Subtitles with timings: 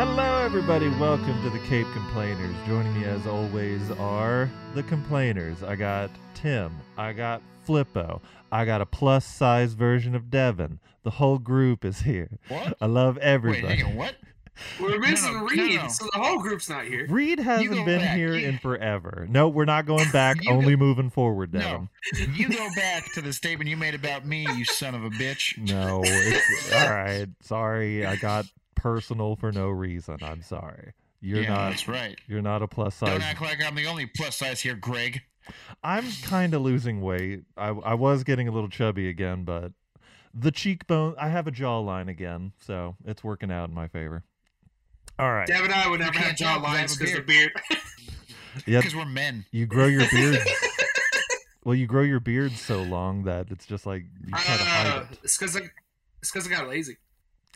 [0.00, 0.88] Hello, everybody.
[0.88, 2.56] Welcome to the Cape Complainers.
[2.66, 5.62] Joining me, as always, are the complainers.
[5.62, 6.74] I got Tim.
[6.96, 8.22] I got Flippo.
[8.50, 10.80] I got a plus size version of Devin.
[11.02, 12.30] The whole group is here.
[12.48, 12.78] What?
[12.80, 13.76] I love Wait, everybody.
[13.76, 13.96] hang on.
[13.96, 14.14] What?
[14.80, 15.88] We're missing no, no, Reed, no.
[15.88, 17.06] so the whole group's not here.
[17.08, 18.16] Reed hasn't been back.
[18.16, 19.26] here You- in forever.
[19.28, 20.38] No, we're not going back.
[20.48, 21.88] Only go- moving forward, Devin.
[22.14, 22.20] No.
[22.34, 25.58] You go back to the statement you made about me, you son of a bitch.
[25.58, 27.26] No, it's all right.
[27.42, 28.46] Sorry, I got
[28.80, 30.16] personal for no reason.
[30.22, 30.92] I'm sorry.
[31.20, 31.70] You're yeah, not.
[31.70, 32.18] that's right.
[32.26, 33.10] You're not a plus size.
[33.10, 35.20] Don't act like I'm the only plus size here, Greg.
[35.82, 37.42] I'm kind of losing weight.
[37.56, 39.72] I I was getting a little chubby again, but
[40.32, 41.14] the cheekbone.
[41.18, 44.24] I have a jawline again, so it's working out in my favor.
[45.18, 45.46] All right.
[45.46, 47.14] Deb and I would never have can't tell 'cause I jaw have lines a because
[47.14, 47.52] the beard.
[47.68, 47.80] beard.
[48.66, 48.82] Yep.
[48.82, 49.44] Because we're men.
[49.52, 50.38] You grow your beard.
[51.64, 54.86] well, you grow your beard so long that it's just like you try to hide
[54.86, 55.18] Uh, it.
[55.22, 55.60] it's because I,
[56.20, 56.96] it's because I got lazy.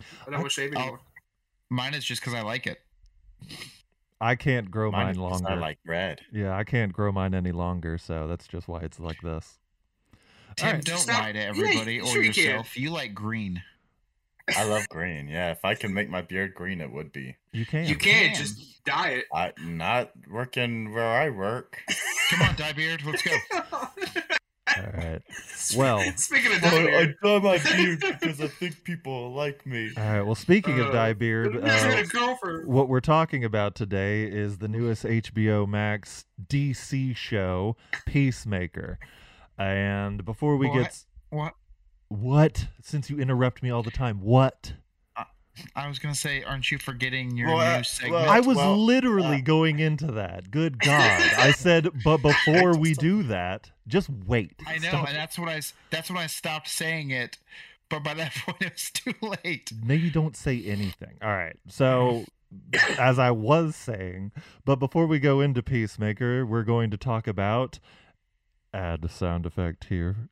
[0.00, 1.00] I don't I- want to shave I'll- anymore.
[1.70, 2.80] Mine is just because I like it.
[4.20, 5.50] I can't grow mine, Mine longer.
[5.50, 6.20] not like red.
[6.32, 9.58] yeah, I can't grow mine any longer, so that's just why it's like this.
[10.56, 10.84] Tim, Alright.
[10.84, 12.76] don't Stop- lie to Yeah, everybody or sure you yourself.
[12.78, 13.62] You like green.
[14.56, 15.26] I love green.
[15.28, 17.34] Yeah, if I can make my beard green, it would be.
[17.52, 17.86] You can.
[17.86, 18.44] You can't can.
[18.44, 19.24] just dye it.
[19.34, 21.82] I not working where I work.
[22.30, 23.32] Come on, dye beard, let's go.
[24.76, 25.22] All right.
[25.76, 29.90] Well- speaking of dye beard, dye my beard because I think people like me.
[29.96, 30.22] All right.
[30.22, 32.04] Well, speaking of Uh, dye beard, uh,
[32.64, 37.76] what we're talking about today is the newest HBO Max DC show,
[38.06, 38.98] Peacemaker.
[39.58, 40.82] And before we What?
[40.82, 41.54] get What?
[42.08, 44.74] what, since you interrupt me all the time, what?
[45.76, 48.14] I was gonna say, aren't you forgetting your Well, uh, new segment?
[48.22, 50.50] well, I was well, literally uh, going into that.
[50.50, 51.32] Good God!
[51.34, 54.52] I said, but before we do that, just wait.
[54.66, 55.08] I know, Stop.
[55.08, 57.38] and that's what I s- that's when I stopped saying it.
[57.88, 59.72] But by that point, it was too late.
[59.84, 61.18] maybe don't say anything.
[61.22, 61.56] All right.
[61.68, 62.24] So,
[62.98, 64.32] as I was saying,
[64.64, 67.78] but before we go into Peacemaker, we're going to talk about
[68.72, 70.28] add the sound effect here.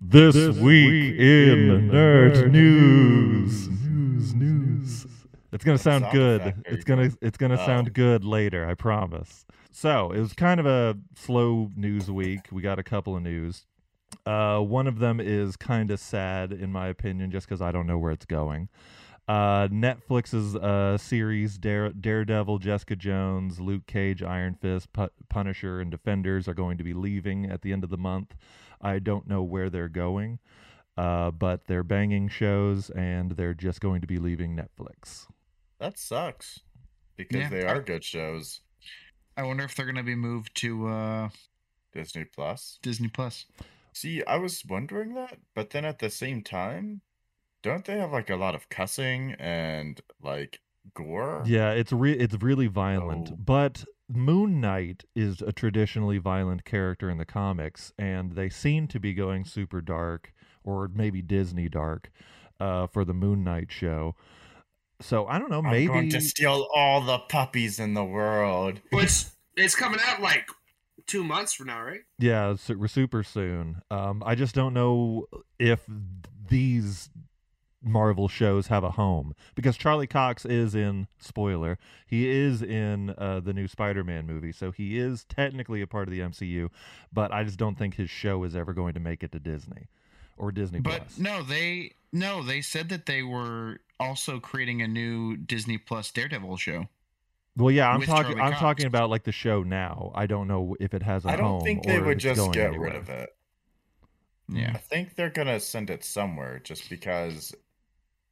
[0.00, 3.68] This, week, in nerd news.
[3.68, 5.06] News, news.
[5.52, 6.54] It's gonna sound sound good.
[6.66, 7.16] It's gonna go.
[7.22, 9.46] it's gonna sound good later, I promise.
[9.70, 12.48] So it was kind of a slow news week.
[12.52, 13.66] We got a couple of news.
[14.26, 17.86] Uh, one of them is kind of sad, in my opinion, just because I don't
[17.86, 18.68] know where it's going.
[19.26, 25.90] Uh, Netflix's uh, series Dare, Daredevil, Jessica Jones, Luke Cage, Iron Fist, Pu- Punisher, and
[25.90, 28.34] Defenders are going to be leaving at the end of the month.
[28.80, 30.38] I don't know where they're going,
[30.96, 35.26] uh, but they're banging shows and they're just going to be leaving Netflix.
[35.78, 36.60] That sucks
[37.16, 37.48] because Yeah.
[37.50, 38.60] they are good shows.
[39.36, 41.28] I wonder if they're gonna be moved to uh,
[41.92, 42.78] Disney Plus.
[42.82, 43.46] Disney Plus.
[43.92, 47.00] See, I was wondering that, but then at the same time,
[47.62, 50.60] don't they have like a lot of cussing and like
[50.94, 51.42] gore?
[51.46, 57.10] Yeah, it's re- it's really violent, So- but Moon Knight is a traditionally violent character
[57.10, 60.32] in the comics, and they seem to be going super dark
[60.62, 62.10] or maybe Disney dark
[62.60, 64.14] uh, for the Moon Knight show.
[65.00, 68.80] So I don't know, I'm maybe going to steal all the puppies in the world.
[68.90, 70.46] Which it's it's coming out like
[71.06, 72.00] two months from now, right?
[72.18, 73.82] yeah, su- super soon.
[73.90, 75.26] Um, I just don't know
[75.58, 75.80] if
[76.48, 77.10] these
[77.84, 81.78] Marvel shows have a home because Charlie Cox is in spoiler.
[82.06, 86.12] He is in uh, the new Spider-Man movie, so he is technically a part of
[86.12, 86.70] the MCU.
[87.12, 89.88] But I just don't think his show is ever going to make it to Disney
[90.36, 91.18] or Disney But Plus.
[91.18, 96.56] no, they no, they said that they were also creating a new Disney Plus Daredevil
[96.56, 96.88] show.
[97.56, 98.40] well, yeah, I'm talking.
[98.40, 100.10] I'm talking about like the show now.
[100.14, 101.62] I don't know if it has a I don't home.
[101.62, 102.88] think they would just get anywhere.
[102.90, 103.30] rid of it.
[104.48, 104.72] Yeah.
[104.74, 107.54] I think they're gonna send it somewhere just because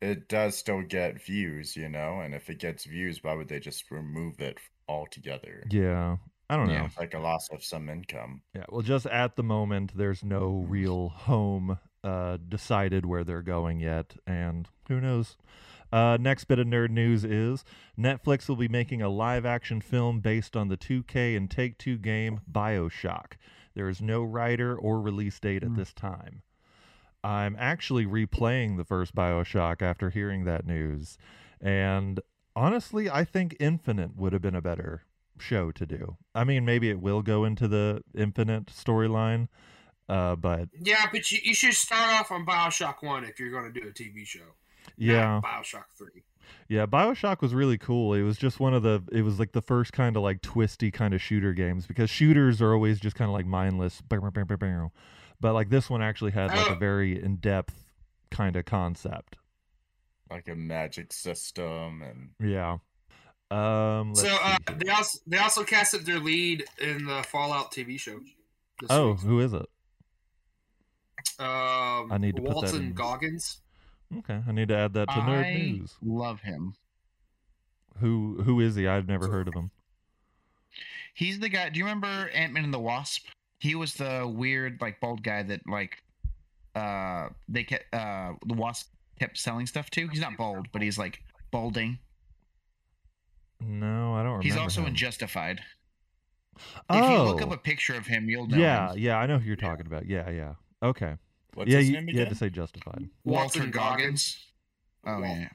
[0.02, 2.20] it does still get views, you know.
[2.20, 4.58] And if it gets views, why would they just remove it
[4.88, 5.64] altogether?
[5.70, 6.16] Yeah,
[6.50, 6.74] I don't know.
[6.74, 6.84] Yeah.
[6.86, 8.42] It's like a loss of some income.
[8.54, 13.80] Yeah, well, just at the moment, there's no real home uh, decided where they're going
[13.80, 15.36] yet, and who knows.
[15.92, 17.64] Uh, next bit of nerd news is
[17.98, 21.98] Netflix will be making a live action film based on the 2K and Take Two
[21.98, 23.32] game Bioshock.
[23.74, 25.76] There is no writer or release date at Hmm.
[25.76, 26.42] this time.
[27.24, 31.18] I'm actually replaying the first Bioshock after hearing that news,
[31.60, 32.20] and
[32.56, 35.02] honestly, I think Infinite would have been a better
[35.38, 36.16] show to do.
[36.34, 39.48] I mean, maybe it will go into the Infinite storyline,
[40.08, 43.72] uh, but Yeah, but you, you should start off on Bioshock One if you're going
[43.72, 44.40] to do a TV show.
[44.96, 46.24] yeah, Bioshock Three.
[46.68, 46.86] yeah.
[46.86, 48.14] Bioshock was really cool.
[48.14, 49.02] It was just one of the.
[49.12, 52.60] It was like the first kind of like twisty kind of shooter games because shooters
[52.60, 54.02] are always just kind of like mindless,
[55.42, 56.76] but like this one actually had like a Oh.
[56.76, 57.74] very in depth
[58.30, 59.36] kind of concept.
[60.30, 62.78] like a magic system and Yeah.
[63.50, 64.14] Um.
[64.14, 68.18] So uh, they also they also casted their lead in the Fallout TV show.
[68.88, 69.20] oh, week.
[69.20, 69.66] who is it?
[71.38, 72.92] um, I need to put that Walton in.
[72.94, 73.60] Goggins.
[74.20, 75.94] Okay, I need to add that to nerd I news.
[76.02, 76.74] love him.
[77.98, 78.86] Who who is he?
[78.88, 79.70] I've never heard of him.
[81.14, 81.68] He's the guy.
[81.68, 83.26] Do you remember Ant Man and the Wasp?
[83.62, 86.02] He was the weird, like bald guy that like
[86.74, 88.88] uh they kept uh the Wasp
[89.20, 90.08] kept selling stuff to.
[90.08, 91.20] He's not bald, but he's like
[91.52, 92.00] balding.
[93.60, 94.42] No, I don't remember.
[94.42, 94.88] He's also him.
[94.88, 95.60] in Justified.
[96.90, 98.56] Oh, If you look up a picture of him, you'll know.
[98.56, 98.98] yeah, him.
[98.98, 100.06] yeah, I know who you're talking about.
[100.06, 100.54] Yeah, yeah.
[100.82, 101.14] Okay.
[101.54, 103.08] what's yeah, his you, name you had to say justified.
[103.24, 104.44] Walter Walton Goggins.
[105.06, 105.48] Oh Wal- yeah.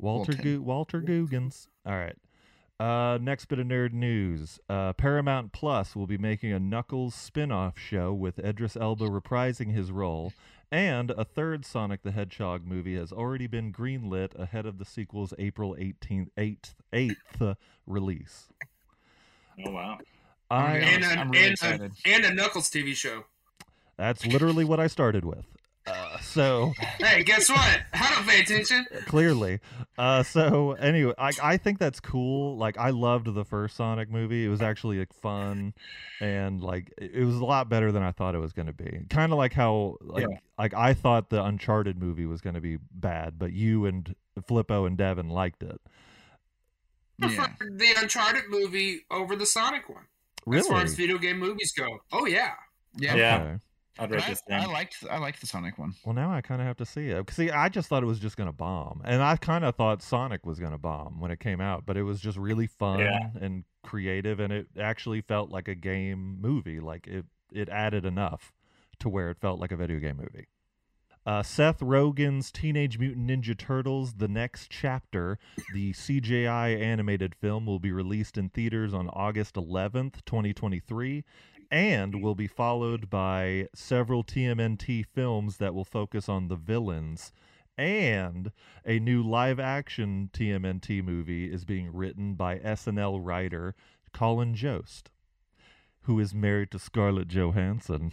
[0.00, 0.56] Walter Walton.
[0.56, 1.68] Go- Walter Googans.
[1.86, 2.16] All right.
[2.80, 4.58] Uh, next bit of nerd news.
[4.68, 9.92] Uh, Paramount Plus will be making a Knuckles spin-off show with Idris Elba reprising his
[9.92, 10.32] role,
[10.72, 15.32] and a third Sonic the Hedgehog movie has already been greenlit ahead of the sequel's
[15.38, 17.56] April 18th 8th, 8th
[17.86, 18.48] release.
[19.64, 19.98] Oh wow.
[20.50, 23.24] I and, a, I'm really and, a, and a Knuckles TV show.
[23.96, 25.46] that's literally what I started with.
[25.86, 27.82] Uh, so Hey, guess what?
[27.92, 28.86] I don't pay attention.
[29.06, 29.60] clearly.
[29.98, 32.56] Uh, so anyway, I I think that's cool.
[32.56, 34.44] Like I loved the first Sonic movie.
[34.44, 35.74] It was actually like fun,
[36.20, 38.72] and like it it was a lot better than I thought it was going to
[38.72, 39.02] be.
[39.10, 40.38] Kind of like how like Yeah.
[40.58, 44.86] like I thought the Uncharted movie was going to be bad, but you and Flippo
[44.86, 45.80] and Devin liked it.
[47.22, 47.46] I Yeah.
[47.60, 50.04] the Uncharted movie over the Sonic one.
[50.46, 50.60] Really?
[50.60, 51.86] As far as video game movies go.
[52.10, 52.52] Oh yeah.
[52.96, 53.14] Yeah.
[53.16, 53.36] Yeah.
[53.42, 53.58] Okay.
[53.98, 54.72] I'd But rate I, this I down.
[54.72, 55.94] liked I liked the Sonic one.
[56.04, 57.30] Well, now I kind of have to see it.
[57.30, 60.02] See, I just thought it was just going to bomb, and I kind of thought
[60.02, 62.98] Sonic was going to bomb when it came out, but it was just really fun
[63.00, 63.28] Yeah.
[63.40, 66.80] and creative, and it actually felt like a game movie.
[66.80, 68.52] Like it, it added enough
[68.98, 70.48] to where it felt like a video game movie.
[71.26, 75.38] Uh, Seth Rogen's Teenage Mutant Ninja Turtles: The Next Chapter,
[75.72, 81.24] the CGI animated film, will be released in theaters on August 11th, 2023
[81.70, 87.32] and will be followed by several TMNT films that will focus on the villains.
[87.76, 88.52] And
[88.86, 93.74] a new live action TMNT movie is being written by SNL writer
[94.12, 95.10] Colin Jost,
[96.02, 98.12] who is married to Scarlett Johansson.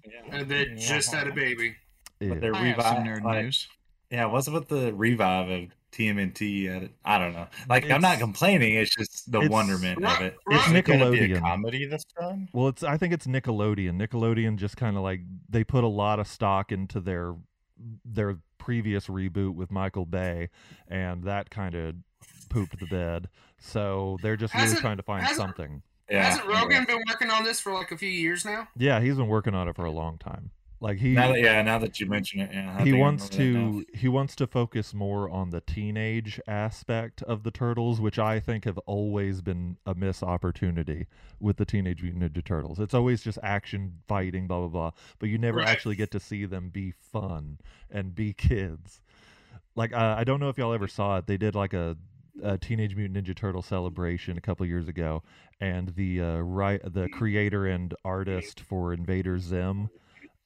[0.30, 1.76] And they just had a baby.
[2.18, 3.68] But they're I have some nerd news.
[4.10, 6.74] yeah, what's with the revive of TMNT?
[6.74, 6.90] At it?
[7.04, 7.46] I don't know.
[7.68, 8.74] Like I'm not complaining.
[8.74, 10.36] It's just the it's- wonderment of it.
[10.50, 11.40] It's Is it be a Nickelodeon.
[11.40, 12.48] comedy this time?
[12.52, 14.00] Well, it's I think it's Nickelodeon.
[14.00, 17.34] Nickelodeon just kind of like they put a lot of stock into their
[18.04, 20.48] their previous reboot with Michael Bay,
[20.88, 21.94] and that kind of
[22.48, 23.28] pooped the bed.
[23.58, 25.82] So they're just really trying to find something.
[26.10, 26.24] Yeah.
[26.24, 28.68] Hasn't Rogen been working on this for like a few years now?
[28.76, 30.50] Yeah, he's been working on it for a long time.
[30.84, 33.54] Like he Now that, yeah, now that you mention it, yeah, I he wants remember
[33.54, 33.82] that now.
[33.94, 38.38] to he wants to focus more on the teenage aspect of the turtles which i
[38.38, 41.06] think have always been a miss opportunity
[41.40, 45.30] with the teenage mutant ninja turtles it's always just action fighting blah blah blah but
[45.30, 45.68] you never Right.
[45.68, 47.58] actually get to see them be fun
[47.90, 49.00] and be kids
[49.74, 51.96] like uh, i don't know if y'all ever saw it they did like a
[52.42, 55.22] a Teenage Mutant Ninja Turtle celebration a couple years ago,
[55.60, 59.88] and the uh, right the creator and artist for Invader Zim,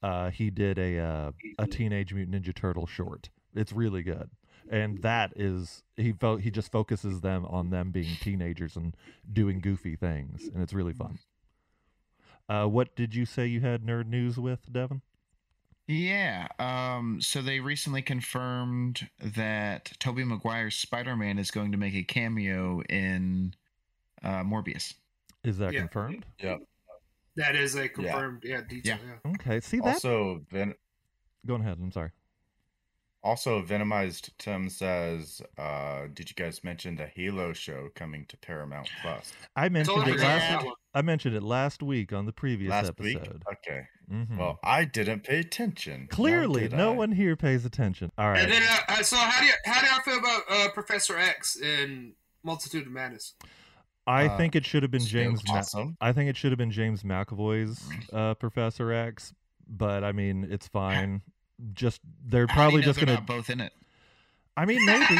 [0.01, 3.29] uh, he did a uh, a Teenage Mutant Ninja Turtle short.
[3.55, 4.29] It's really good,
[4.69, 8.95] and that is he felt he just focuses them on them being teenagers and
[9.31, 11.19] doing goofy things, and it's really fun.
[12.47, 15.01] Uh, what did you say you had nerd news with, Devin?
[15.87, 16.47] Yeah.
[16.59, 22.81] Um, so they recently confirmed that Tobey Maguire's Spider-Man is going to make a cameo
[22.89, 23.55] in
[24.23, 24.93] uh, Morbius.
[25.43, 26.25] Is that confirmed?
[26.37, 26.49] Yeah.
[26.49, 26.67] confirmed?
[27.39, 28.97] That is a confirmed yeah, detail.
[29.25, 29.31] Yeah.
[29.31, 29.95] Okay, see that.
[29.95, 30.75] Also, Ven-
[31.47, 31.77] Go ahead.
[31.81, 32.11] I'm sorry.
[33.23, 38.89] also venomized Tim says, uh, "Did you guys mention the Halo show coming to Paramount
[39.01, 40.65] Plus I mentioned it last.
[40.65, 40.73] that.
[40.93, 43.43] I mentioned it last week on the previous last week?" episode.
[43.53, 43.87] Okay.
[44.11, 44.37] Mhm.
[44.37, 46.07] Well, I didn't pay attention.
[46.07, 46.95] Clearly, no I?
[46.95, 48.11] one here pays attention.
[48.17, 48.43] All right.
[48.43, 51.17] And then, uh, uh, so how do you how do y'all feel about uh, Professor
[51.17, 53.33] X in Multitude of Madness?
[54.07, 55.41] I uh, think it should have been James.
[55.47, 55.63] Ma-
[56.01, 59.33] I think it should have been James McAvoy's uh, Professor X,
[59.67, 61.21] but I mean, it's fine.
[61.73, 63.13] Just they're How do you probably just gonna.
[63.15, 63.73] not both in it.
[64.57, 65.15] I mean, maybe,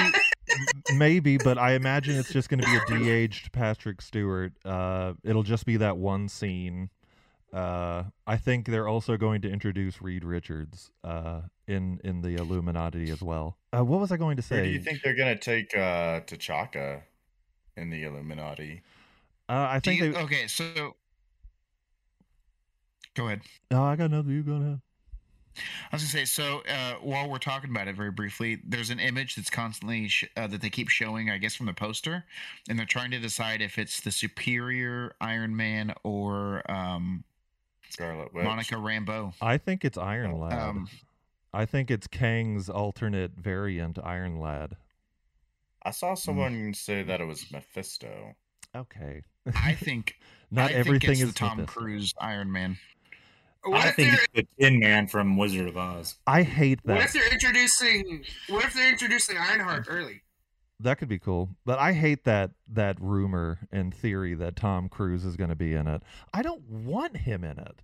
[0.96, 4.54] maybe, but I imagine it's just gonna be a de-aged Patrick Stewart.
[4.66, 6.90] Uh, it'll just be that one scene.
[7.54, 13.10] Uh, I think they're also going to introduce Reed Richards uh, in in the Illuminati
[13.12, 13.58] as well.
[13.76, 14.64] Uh, what was I going to say?
[14.64, 17.04] do you think they're gonna take uh, T'Chaka
[17.78, 18.82] in the Illuminati?
[19.50, 20.20] uh, I think you- they.
[20.20, 20.96] okay, so
[23.16, 23.42] go ahead.
[23.72, 24.32] No, I got another.
[24.32, 24.82] You go ahead.
[25.92, 29.00] I was gonna say, so uh, while we're talking about it very briefly, there's an
[29.00, 32.24] image that's constantly sh- uh, that they keep showing, I guess, from the poster,
[32.70, 37.26] and they're trying to decide if it's the superior Iron Man or um,
[37.90, 38.46] Scarlet Witch.
[38.46, 39.34] Monica Rambeau.
[39.42, 40.54] I think it's Iron Lad.
[40.54, 40.88] Um,
[41.52, 44.78] I think it's Kang's alternate variant, Iron Lad.
[45.84, 46.18] I saw mm.
[46.18, 48.36] someone say that it was Mephisto.
[48.76, 49.24] Okay.
[49.56, 50.16] I think
[50.52, 51.80] Not I everything think it's is the Tom Mephisto.
[51.80, 52.78] Cruise Iron Man.
[53.64, 56.16] What I think it's the Tin Man from Wizard of Oz.
[56.26, 56.96] I hate that.
[56.96, 60.22] what if they're introducing what if they're introducing Ironheart early?
[60.82, 65.26] That could be cool, but I hate that that rumor and theory that Tom Cruise
[65.26, 66.02] is going to be in it.
[66.34, 67.82] I don't want him in it.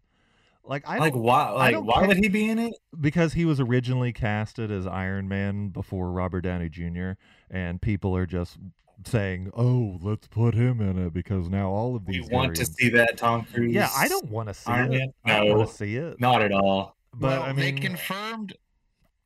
[0.68, 1.52] Like I like don't, why?
[1.52, 2.74] Like why care- would he be in it?
[3.00, 7.12] because he was originally casted as Iron Man before Robert Downey Jr.
[7.52, 8.58] and people are just
[9.06, 12.66] saying, "Oh, let's put him in it because now all of these." these want to
[12.66, 13.74] see that Tom Cruise.
[13.74, 14.98] Yeah, I don't want to see Iron it.
[14.98, 15.08] Man?
[15.26, 15.56] I don't No.
[15.58, 16.20] want to see it.
[16.20, 16.96] Not at all.
[17.14, 18.54] But well, I mean, they confirmed.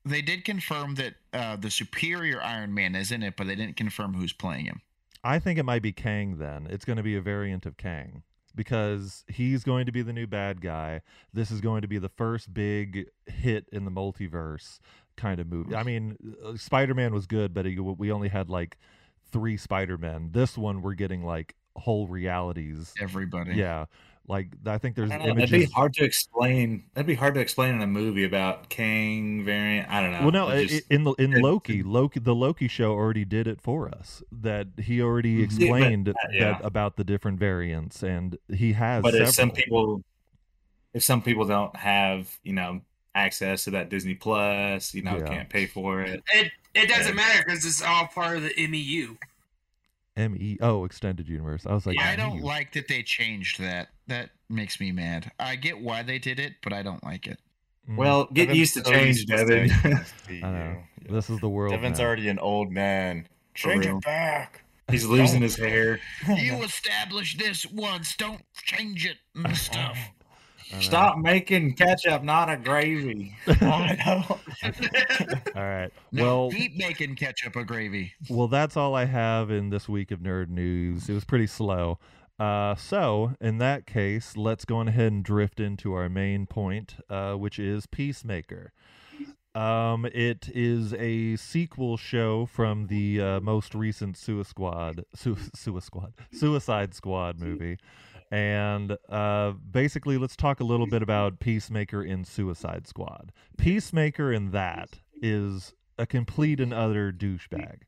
[0.06, 3.76] They did confirm that uh, the superior Iron Man is in it, but they didn't
[3.78, 4.82] confirm who's playing him.
[5.24, 6.68] I think it might be Kang then.
[6.70, 8.24] It's going to be a variant of Kang
[8.60, 11.00] because he's going to be the new bad guy.
[11.34, 14.80] This is going to be the first big hit in the multiverse
[15.16, 15.74] kind of movie.
[15.74, 18.78] I mean, uh, Spider-Man was good, but he, we only had like
[19.32, 20.32] 3 Spider-Men.
[20.34, 22.94] This one we're getting like whole realities.
[23.00, 23.54] Everybody.
[23.54, 23.86] Yeah.
[24.28, 26.84] Like I think there's I don't know, That'd be hard to explain.
[26.94, 29.90] That'd be hard to explain in a movie about Kang variant.
[29.90, 30.22] I don't know.
[30.22, 33.48] Well, no, It just- in the in it- Loki, Loki, the Loki show already did
[33.48, 34.22] it for us.
[34.32, 35.40] That he already Mhm.
[35.40, 36.52] Yeah, but- explained uh, yeah.
[36.52, 39.02] that about the different variants, and he has.
[39.02, 40.04] but if some people,
[40.94, 42.82] if some people don't have, you know,
[43.16, 45.26] access to that Disney Plus, you know, Yeah.
[45.28, 46.22] can't pay for it.
[46.34, 47.24] It it doesn't Yeah.
[47.24, 49.18] matter because it's all part of the MEU.
[50.20, 51.66] M E O extended universe.
[51.66, 53.90] I was like, I don't "Ew." like that they changed that.
[54.08, 55.32] That makes me mad.
[55.40, 57.40] I get why they did it, but I don't like it.
[57.90, 59.70] Mm, Well, get Devin's used to change, Devin.
[59.70, 59.90] staying
[60.30, 60.78] in the I know.
[61.08, 61.14] CU.
[61.14, 61.72] this is the world.
[61.74, 62.06] Devin's now.
[62.06, 63.28] already an old man.
[63.56, 63.98] Change real.
[63.98, 64.64] it back.
[64.90, 66.00] He's losing his hair.
[66.28, 68.16] You established this once.
[68.16, 69.98] Don't change it and stuff.
[70.80, 73.36] Stop making ketchup, not a gravy.
[73.62, 73.88] All
[75.56, 75.90] right.
[76.12, 78.14] Well, keep making ketchup a gravy.
[78.30, 81.08] well, that's all I have in this week of nerd news.
[81.08, 82.00] It was pretty slow.
[82.40, 86.96] Uh, so, in that case, let's go on ahead and drift into our main point,
[87.10, 88.72] uh, which is Peacemaker.
[89.56, 95.84] Um, it is a sequel show from the uh, most recent Suicide Squad, Su- Suicide
[95.86, 97.78] Squad, Suicide Squad movie,
[98.32, 103.32] and uh, basically, let's talk a little bit about Peacemaker in Suicide Squad.
[103.58, 107.82] Peacemaker in that is a complete and utter douchebag.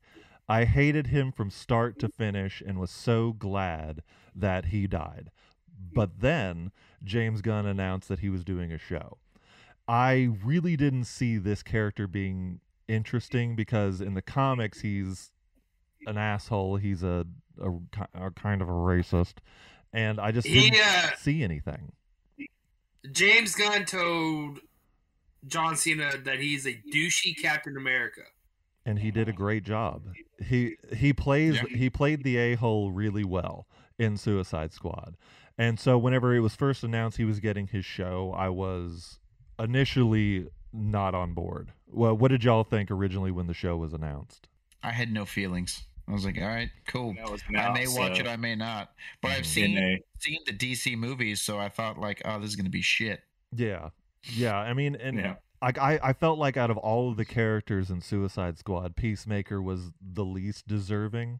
[0.50, 4.04] I hated him from start to finish and was so glad
[4.36, 5.32] that he died.
[5.94, 6.72] But then
[7.04, 9.18] James Gunn announced that he was doing a show.
[9.88, 15.32] I really didn't see this character being interesting because in the comics he's
[16.06, 16.78] an asshole.
[16.78, 17.26] He's a,
[17.62, 17.72] a,
[18.14, 19.36] a kind of a racist,
[19.94, 21.92] and I just didn't uh, see anything.
[23.12, 24.60] James Gunn told
[25.48, 28.22] John Cena that he's a douchey Captain America.
[28.86, 30.04] and he did a great job.
[30.44, 31.78] He he plays Yeah.
[31.78, 33.68] he played the a hole really well
[34.00, 35.16] in Suicide Squad,
[35.58, 39.20] and so whenever it was first announced he was getting his show, I was
[39.60, 41.74] initially not on board.
[41.88, 44.48] Well, what did y'all think originally when the show was announced?
[44.82, 45.84] I had no feelings.
[46.08, 47.16] I was like, all right, cool.
[47.56, 48.92] I may watch so- it, I may not.
[49.22, 49.46] But I've Mhm.
[49.46, 50.04] seen Didn't they?
[50.20, 53.22] seen the DC movies, so I thought like, oh, this is gonna be shit.
[53.56, 53.90] Yeah,
[54.34, 54.58] yeah.
[54.58, 55.36] I mean, and Yeah.
[55.62, 59.62] like I, I felt like out of all of the characters in Suicide Squad, Peacemaker
[59.62, 61.40] was the least deserving.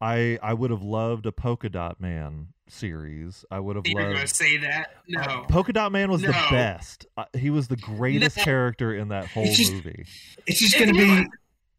[0.00, 3.44] I I would have loved a Polka Dot Man series.
[3.52, 4.96] I would have You're loved gonna say that?
[5.06, 5.20] No.
[5.20, 7.06] Uh, Polka Dot Man was the best.
[7.16, 8.42] Uh, he was the greatest No.
[8.44, 10.04] character in that whole It's just- movie.
[10.46, 11.26] It's just gonna be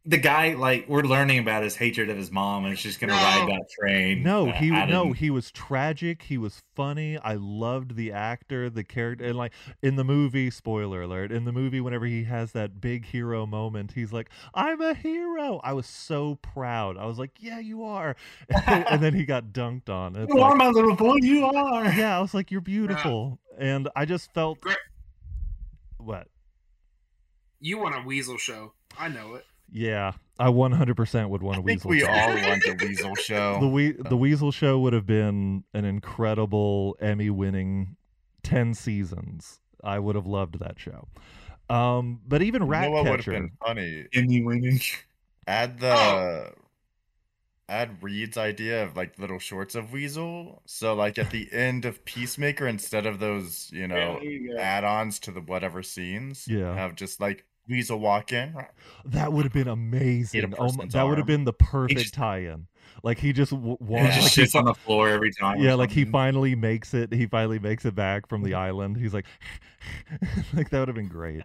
[0.05, 0.53] the guy.
[0.53, 3.19] Like we're learning about his hatred of his mom, and it's just gonna No.
[3.21, 4.21] ride that train.
[4.21, 6.23] No, Uh, he I no, he was tragic.
[6.23, 7.17] He was funny.
[7.19, 10.49] I loved the actor, the character, and like in the movie.
[10.51, 11.31] Spoiler alert!
[11.31, 15.61] In the movie, whenever he has that big hero moment, he's like, "I'm a hero."
[15.63, 16.97] I was so proud.
[16.97, 18.15] I was like, "Yeah, you are,"
[18.67, 20.15] and then he got dunked on.
[20.17, 21.15] It's You are my little boy.
[21.21, 21.85] You are.
[21.93, 24.75] yeah, I was like, "You're beautiful," and I just felt Great.
[25.97, 26.27] what?
[27.61, 28.73] You want a weasel show?
[28.99, 29.45] I know it.
[29.75, 31.89] Yeah, I 100% would want I a think weasel.
[31.89, 32.07] we show.
[32.11, 33.59] all want the Weasel show.
[33.59, 34.15] the we- the Oh.
[34.17, 37.95] Weasel Show would have been an incredible Emmy winning
[38.43, 39.59] ten seasons.
[39.83, 41.07] I would have loved that show.
[41.69, 44.05] Um, but even you know would have Ratcatcher, been funny?
[44.13, 44.79] Emmy winning.
[45.47, 46.49] Add the Oh.
[47.69, 50.61] Ed Reed's idea of like little shorts of Weasel.
[50.65, 54.21] So like at the end of Peacemaker, instead of those, you know,
[54.59, 56.75] add-ons to the whatever scenes, Yeah.
[56.75, 58.55] have just like Weasel walk in.
[59.05, 60.53] That would have been amazing.
[60.59, 62.67] Oh, that would have been the perfect just- tie-in.
[63.01, 64.15] Like he just w- He walks.
[64.15, 65.59] just like, he shits on the floor every time.
[65.59, 67.11] yeah, like he finally makes it.
[67.11, 68.49] He finally makes it back from Mm-hmm.
[68.51, 68.97] the island.
[68.97, 69.25] He's like,
[70.53, 71.43] like that would have been great.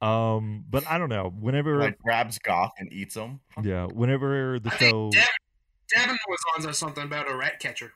[0.00, 1.32] Um, but I don't know.
[1.38, 3.40] Whenever, Like grabs Goth and eats him.
[3.62, 7.92] yeah, whenever the I show, think Devin, Devin was on something about a rat catcher.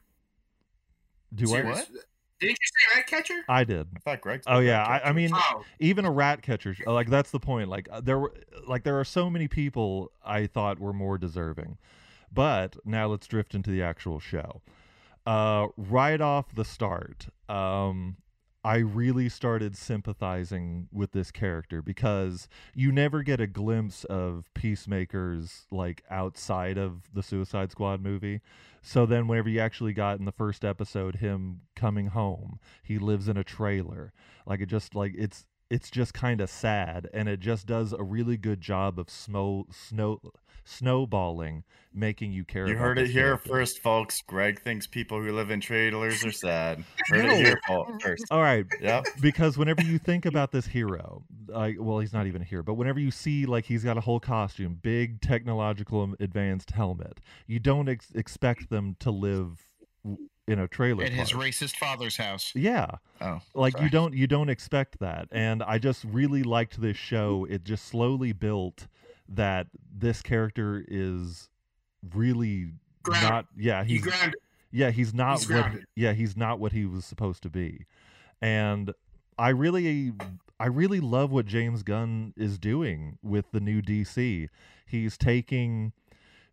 [1.34, 1.64] do what?
[1.64, 1.88] What?
[2.40, 3.40] Didn't you say rat catcher?
[3.48, 3.88] I did.
[3.96, 4.42] I thought Greg.
[4.46, 6.76] Oh yeah, I, I mean, Oh, even a rat catcher.
[6.86, 7.68] Like that's the point.
[7.68, 8.32] Like uh, there were,
[8.66, 11.78] like there are so many people I thought were more deserving.
[12.32, 14.60] But now let's drift into the actual show.
[15.26, 18.16] Uh, right off the start, um,
[18.64, 25.66] I really started sympathizing with this character because you never get a glimpse of Peacemaker's
[25.70, 28.40] like outside of the Suicide Squad movie.
[28.82, 33.28] So then, whenever you actually got in the first episode, him coming home, he lives
[33.28, 34.12] in a trailer.
[34.44, 38.02] Like it just like it's it's just kind of sad, and it just does a
[38.02, 40.20] really good job of snow snow
[40.64, 42.66] snowballing, making you care.
[42.66, 43.48] You about heard it this here character.
[43.48, 44.20] first, folks.
[44.26, 46.84] Greg thinks people who live in trailers are sad.
[47.08, 47.60] Heard it here
[48.00, 48.24] first.
[48.30, 49.06] All right, Yep.
[49.20, 53.00] because whenever you think about this hero, like, well, he's not even here but whenever
[53.00, 58.10] you see like he's got a whole costume, big technological advanced helmet, you don't ex-
[58.14, 59.62] expect them to live
[60.04, 62.52] w- in a trailer At his racist father's house.
[62.54, 62.86] Yeah,
[63.20, 67.46] Oh, like you don't you don't expect that, and I just really liked this show.
[67.48, 68.86] It just slowly built
[69.28, 71.48] that this character is
[72.14, 73.30] really Grounded.
[73.30, 73.46] not.
[73.56, 74.36] Yeah, he's grounded.
[74.72, 77.86] yeah he's not He's what yeah he's not what he was supposed to be
[78.42, 78.92] and
[79.38, 80.12] i really
[80.60, 84.48] i really love what james gunn is doing with the new dc
[84.86, 85.92] he's taking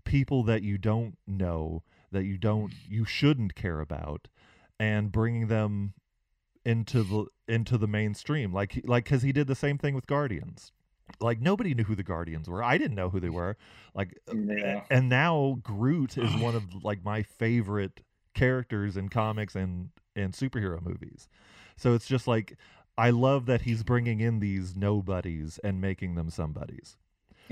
[0.06, 1.84] people that you don't know
[2.16, 4.28] that you don't you shouldn't care about
[4.80, 5.94] and bringing them
[6.66, 10.72] into the into the mainstream like like because he did the same thing with guardians
[11.22, 13.56] like nobody knew who the guardians were i didn't know who they were
[13.94, 14.82] like uh, Yeah.
[14.90, 18.02] and now Groot is one of like my favorite
[18.34, 21.28] characters in comics and and superhero movies.
[21.78, 22.58] So it's just like
[22.98, 26.98] I love that he's bringing in these nobodies and making them somebodies.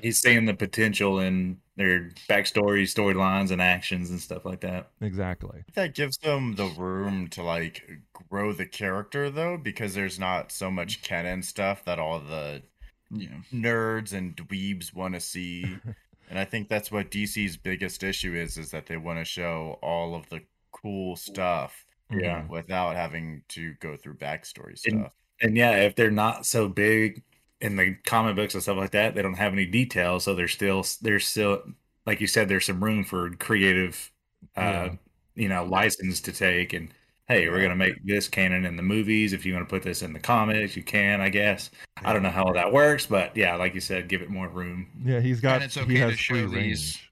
[0.02, 4.90] He's seeing the potential in their backstory, storylines, and actions and stuff like that.
[5.02, 5.64] Exactly.
[5.74, 7.84] That gives them the room to like
[8.30, 12.64] grow the character though, because there's not so much canon stuff that all the
[13.12, 13.30] Yeah.
[13.54, 15.64] nerds and dweebs want to see.
[16.30, 19.78] and I think that's what DC's biggest issue is is that they want to show
[19.82, 22.46] all of the cool stuff Yeah.
[22.48, 25.14] without having to go through backstory And- stuff.
[25.42, 27.24] And yeah, if they're not so big
[27.64, 30.24] in the comic books and stuff like that, they don't have any details.
[30.26, 31.64] So there's still there's still
[32.06, 34.12] like you said, there's some room for creative,
[34.58, 34.90] uh, Yeah.
[35.36, 36.74] you know, license to take.
[36.74, 36.94] And
[37.28, 39.34] hey, we're gonna make this canon in the movies.
[39.34, 41.72] If you want to put this in the comics, you can, I guess.
[42.04, 44.88] I don't know how that works, but yeah, like you said, give it more room.
[45.04, 46.54] Yeah, he's got and it's he okay has to show free these.
[46.56, 47.12] range.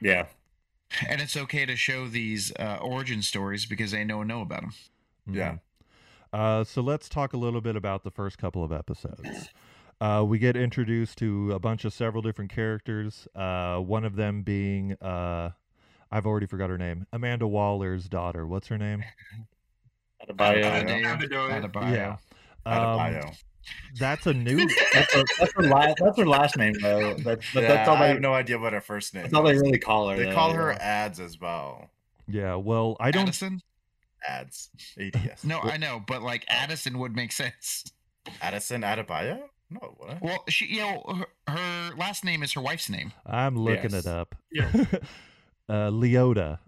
[0.00, 0.26] Yeah,
[1.08, 4.60] And it's okay to show these uh, origin stories because they no one know about
[4.60, 4.72] them.
[5.30, 5.56] Yeah.
[6.32, 9.48] Uh, so let's talk a little bit about the first couple of episodes.
[10.00, 13.26] Uh, we get introduced to a bunch of several different characters.
[13.34, 15.50] Uh, one of them being, uh,
[16.12, 18.46] I've already forgot her name, Amanda Waller's daughter.
[18.46, 19.02] What's her name?
[20.22, 20.62] Adebayo.
[20.62, 21.18] Adebayo.
[21.18, 21.72] Adebayo.
[21.72, 22.16] Adebayo.
[22.64, 23.24] Yeah.
[23.24, 23.32] Um,
[23.98, 24.68] that's a new.
[24.92, 25.96] That's her, that's her last.
[26.00, 27.14] That's her last name though.
[27.14, 28.08] That's, but yeah, that's all I they.
[28.08, 29.60] have no idea what her first name That's all they is.
[29.60, 30.16] really call her.
[30.16, 30.78] They though, call her yeah.
[30.78, 31.90] ads as well.
[32.26, 32.54] Yeah.
[32.54, 33.24] Well, I don't.
[33.24, 33.60] Addison?
[34.26, 34.70] Ads.
[35.00, 35.44] ADS.
[35.44, 37.84] No, I know, but like Addison would make sense.
[38.40, 39.40] Addison Adebayo?
[39.70, 40.22] No, what?
[40.22, 41.02] Well, she, you know,
[41.46, 43.12] her, her last name is her wife's name.
[43.26, 44.06] I'm looking Yes.
[44.06, 44.34] it up.
[44.52, 44.70] Yeah.
[45.68, 46.58] uh, Leota.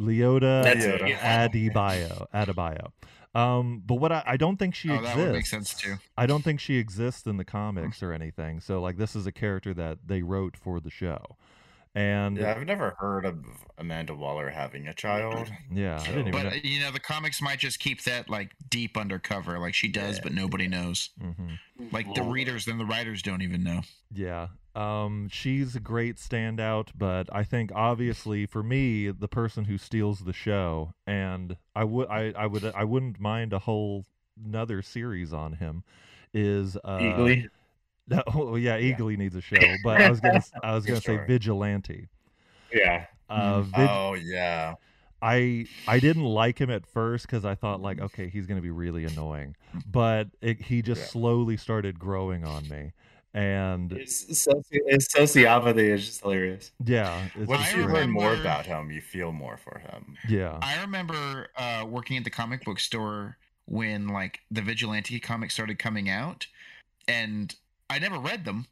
[0.00, 1.48] Leota That's it, yeah.
[1.48, 2.26] Adebayo.
[2.32, 2.92] Adebayo.
[3.34, 5.16] Um, but what I, I don't think she oh, exists.
[5.16, 5.96] that would make sense too.
[6.16, 8.60] I don't think she exists in the comics or anything.
[8.60, 11.36] So like this is a character that they wrote for the show.
[11.98, 13.44] And Yeah, I've never heard of
[13.76, 15.50] Amanda Waller having a child.
[15.72, 16.50] yeah, I didn't even But know.
[16.50, 20.16] uh, you know, the comics might just keep that like deep undercover, like she does,
[20.16, 20.22] Yeah.
[20.22, 21.10] but nobody knows.
[21.20, 21.54] hmm
[21.90, 23.80] Like the readers and the writers don't even know.
[24.14, 24.48] Yeah.
[24.76, 30.20] Um, she's a great standout, but I think obviously for me, the person who steals
[30.20, 34.04] the show, and I would, I, I would, I wouldn't mind a whole
[34.44, 35.82] another series on him,
[36.32, 37.48] is uh, Eagly.
[38.10, 41.18] No, oh, yeah, Eagly needs a show, but I was gonna, I was gonna say.
[41.26, 42.08] Vigilante.
[42.72, 43.06] Yeah.
[43.28, 43.64] Uh, Mhm.
[43.64, 44.74] Vig- Oh yeah.
[45.20, 48.70] I I didn't like him at first because I thought like, okay, he's gonna be
[48.70, 49.56] really annoying,
[49.90, 51.06] but it, he just Yeah.
[51.08, 52.92] slowly started growing on me,
[53.34, 56.70] and His, soci- his sociopathy is just hilarious.
[56.84, 57.94] yeah, it's Once just you great.
[57.94, 60.16] learn more about him, you feel more for him.
[60.28, 65.52] yeah, I remember uh, working at the comic book store when like the vigilante comics
[65.54, 66.46] started coming out,
[67.08, 67.54] and
[67.90, 68.66] I never read them,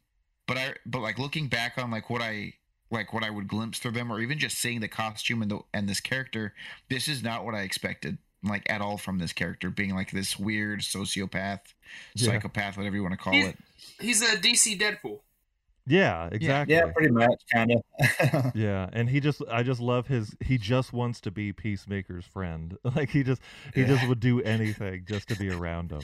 [0.47, 2.53] but I but like looking back on like what I
[2.91, 5.59] like what I would glimpse through them, or even just seeing the costume and the
[5.73, 6.53] and this character,
[6.89, 10.37] this is not what I expected like at all from this character being like this
[10.37, 11.61] weird sociopath,
[12.15, 12.31] Yeah.
[12.33, 13.57] psychopath, whatever you want to call He's- it.
[13.99, 15.19] He's a DC Deadpool.
[15.87, 16.75] Yeah, exactly.
[16.75, 18.51] Yeah, pretty much, kind of.
[18.55, 22.77] Yeah, and he just I just love his he just wants to be Peacemaker's friend.
[22.95, 23.41] Like he just
[23.73, 26.01] he just would do anything just to be around him.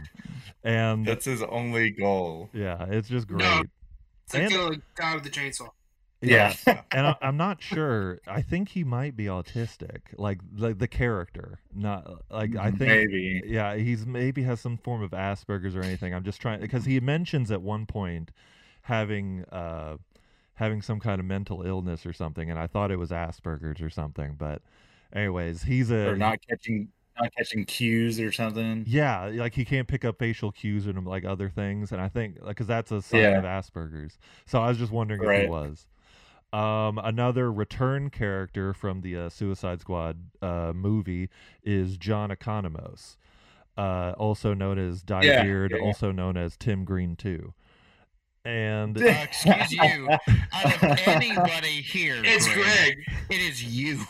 [0.63, 2.49] And That's his only goal.
[2.53, 3.39] yeah, it's just great.
[3.43, 3.63] No.
[4.25, 5.69] It's like And- the guy with the chainsaw.
[6.21, 6.53] yeah.
[6.91, 8.19] and I, I'm not sure.
[8.27, 11.59] I think he might be autistic, like like the character.
[11.75, 13.41] Not like I mm, think Maybe.
[13.45, 16.13] yeah, he's maybe has some form of Asperger's or anything.
[16.13, 18.31] I'm just trying because he mentions at one point
[18.83, 19.97] having uh
[20.55, 23.89] having some kind of mental illness or something, and I thought it was Asperger's or
[23.89, 24.35] something.
[24.37, 24.61] But
[25.11, 28.83] anyways, he's a Or not catching not catching cues or something.
[28.87, 32.37] yeah, like he can't pick up facial cues and like other things, and I think
[32.45, 33.37] because that's a sign Yeah.
[33.39, 34.17] of Asperger's.
[34.45, 35.87] So I was just wondering if he was.
[36.51, 41.29] Um, another return character from the uh, Suicide Squad uh, movie
[41.63, 43.17] is John Economos,
[43.75, 45.79] uh, also known as Dye Yeah, Beard, yeah.
[45.79, 47.53] also known as Tim Green too.
[48.45, 52.97] And Uh, excuse you, out of anybody here, It's Greg.
[53.29, 54.01] It is you,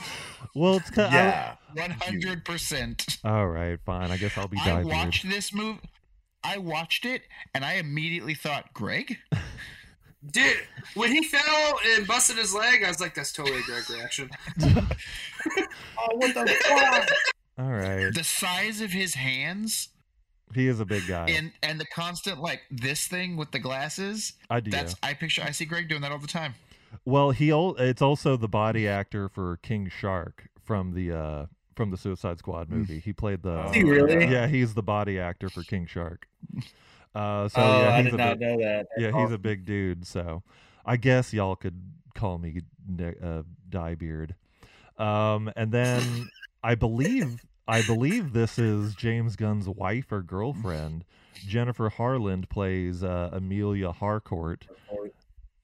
[0.55, 1.55] well, it's kind Yeah.
[1.73, 3.17] one hundred percent.
[3.23, 4.09] all right, fine.
[4.11, 5.79] I guess I'll be I Dye watched this movie.
[6.43, 7.21] I watched it
[7.53, 9.17] and I immediately thought, Greg?
[10.31, 10.57] Dude,
[10.95, 14.29] when he fell and busted his leg, I was like, that's totally a Greg reaction.
[16.05, 17.09] Oh, what the fuck?
[17.57, 19.89] All right, The size of his hands
[20.55, 21.27] he is a big guy.
[21.29, 24.33] and and the constant like this thing with the glasses.
[24.49, 24.71] I do.
[24.71, 26.55] That's I picture I see Greg doing that all the time.
[27.05, 31.89] Well, he al- it's also the body actor for King Shark from the uh from
[31.89, 32.99] the Suicide Squad movie.
[32.99, 34.25] He played the Is he really?
[34.31, 36.27] Yeah, he's the body actor for King Shark.
[37.15, 38.87] Uh so oh, yeah, I he's did a not big, know that.
[38.97, 40.41] yeah, That's he's a big dude, so
[40.83, 41.79] I guess y'all could
[42.15, 44.31] call me Ne- uh, Diebeard.
[44.97, 46.27] Um and then
[46.63, 51.05] I believe I believe this is James Gunn's wife or girlfriend.
[51.47, 54.67] Jennifer Holland plays uh, Emilia Harcourt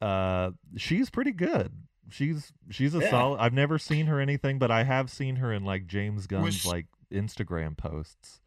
[0.02, 1.74] uh she's pretty good
[2.10, 3.10] she's she's a Yeah.
[3.10, 6.64] solid i've never seen her anything but i have seen her in like james gunn's
[6.64, 8.40] Was- like instagram posts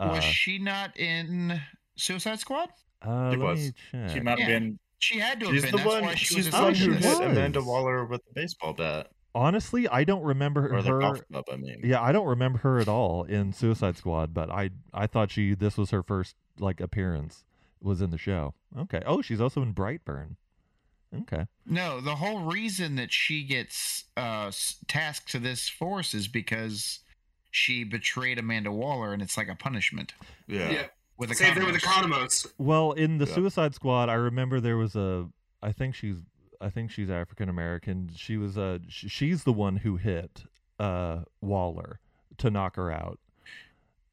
[0.00, 1.60] uh, Was she not in
[1.94, 2.70] Suicide Squad?
[3.02, 3.72] uh She was.
[4.12, 4.58] She might have Yeah.
[4.58, 4.78] been.
[4.98, 5.70] She had to have She's been.
[5.72, 6.02] the That's one.
[6.02, 7.20] why she She's was the one who hit.
[7.30, 11.44] Amanda Waller with the baseball bat honestly i don't remember or her golf club.
[11.52, 15.06] I mean, yeah i don't remember her at all in suicide squad but i i
[15.06, 17.44] thought she this was her first like appearance
[17.80, 20.36] was in the show okay oh she's also in brightburn
[21.22, 24.50] okay No, the whole reason that she gets uh,
[24.88, 27.00] tasked to this force is because
[27.50, 30.12] she betrayed Amanda Waller, and it's like a punishment
[30.46, 30.70] yeah.
[30.70, 30.86] Yeah.
[31.16, 32.44] with a Same thing with the Economos.
[32.44, 32.52] Economos.
[32.58, 33.34] Well, in the Yeah.
[33.34, 35.28] Suicide Squad, I remember there was a.
[35.62, 36.18] I think she's.
[36.60, 38.10] I think she's African American.
[38.16, 38.80] She was a.
[38.88, 40.44] sh- She's the one who hit
[40.78, 42.00] uh Waller
[42.38, 43.18] to knock her out.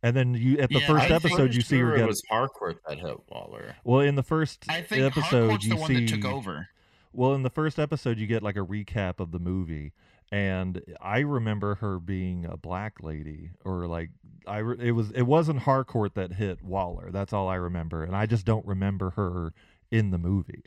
[0.04, 2.02] And then you at the Yeah, first I episode you see her get.
[2.06, 3.76] it was Harcourt that hit Waller.
[3.84, 6.06] well, in the first I think episode Harcourt's you the one see.
[6.06, 6.68] that took over.
[7.14, 9.94] Well, in the first episode you get like a recap of the movie,
[10.32, 14.10] and I remember her being a black lady or like
[14.46, 14.60] I.
[14.60, 15.10] Re- it was.
[15.12, 17.10] It wasn't Harcourt that hit Waller.
[17.12, 19.54] That's all I remember, and I just don't remember her
[19.90, 20.64] in the movie.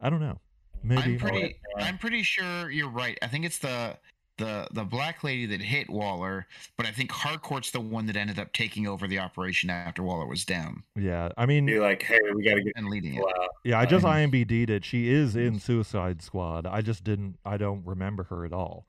[0.00, 0.38] I don't know.
[0.82, 1.56] Maybe I'm pretty.
[1.78, 1.84] Yeah.
[1.84, 3.18] I'm pretty sure you're right.
[3.22, 3.96] I think it's the
[4.38, 6.46] the the black lady that hit Waller,
[6.78, 10.26] but I think Harcourt's the one that ended up taking over the operation after Waller
[10.26, 13.20] was down Yeah, I mean, Be like, hey, we got to get and leading it.
[13.22, 13.48] out.
[13.64, 14.84] yeah, I just um, IMBD'd it.
[14.84, 16.64] She is in Suicide Squad.
[16.66, 17.36] I just didn't.
[17.44, 18.86] I don't remember her at all.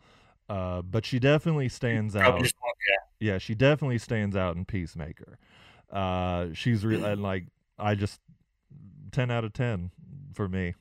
[0.47, 2.39] Uh, but she definitely stands out.
[2.41, 3.34] just want- yeah.
[3.34, 5.38] Yeah, she definitely stands out in Peacemaker.
[5.91, 7.45] Uh, she's re- and like
[7.77, 8.19] I just
[9.12, 9.91] ten out of ten
[10.34, 10.73] for me.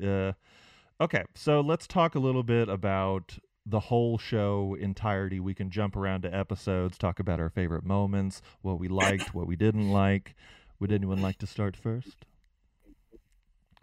[0.00, 5.40] Uh, okay, so let's talk a little bit about the whole show entirety.
[5.40, 9.46] We can jump around to episodes, talk about our favorite moments, what we liked, what
[9.46, 10.34] we didn't like.
[10.80, 12.24] Would anyone like to start first?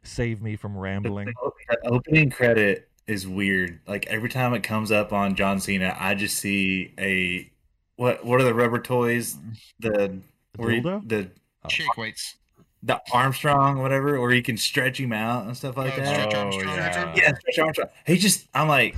[0.04, 1.34] Save me from rambling.
[1.70, 3.80] The opening credit is weird.
[3.88, 7.50] Like every time it comes up on John Cena, I just see a
[7.96, 8.26] what?
[8.26, 9.38] What are the rubber toys?
[9.80, 10.20] The
[10.56, 11.08] where you- Dildo?
[11.08, 11.32] the
[11.70, 12.36] Shake weights.
[12.84, 16.08] The Armstrong, whatever, or you can stretch him out and stuff like Oh, that.
[16.08, 16.76] stretch Oh, Armstrong.
[16.78, 17.14] yeah.
[17.16, 17.90] Yeah, stretch Armstrong.
[18.08, 18.96] He just, I'm like,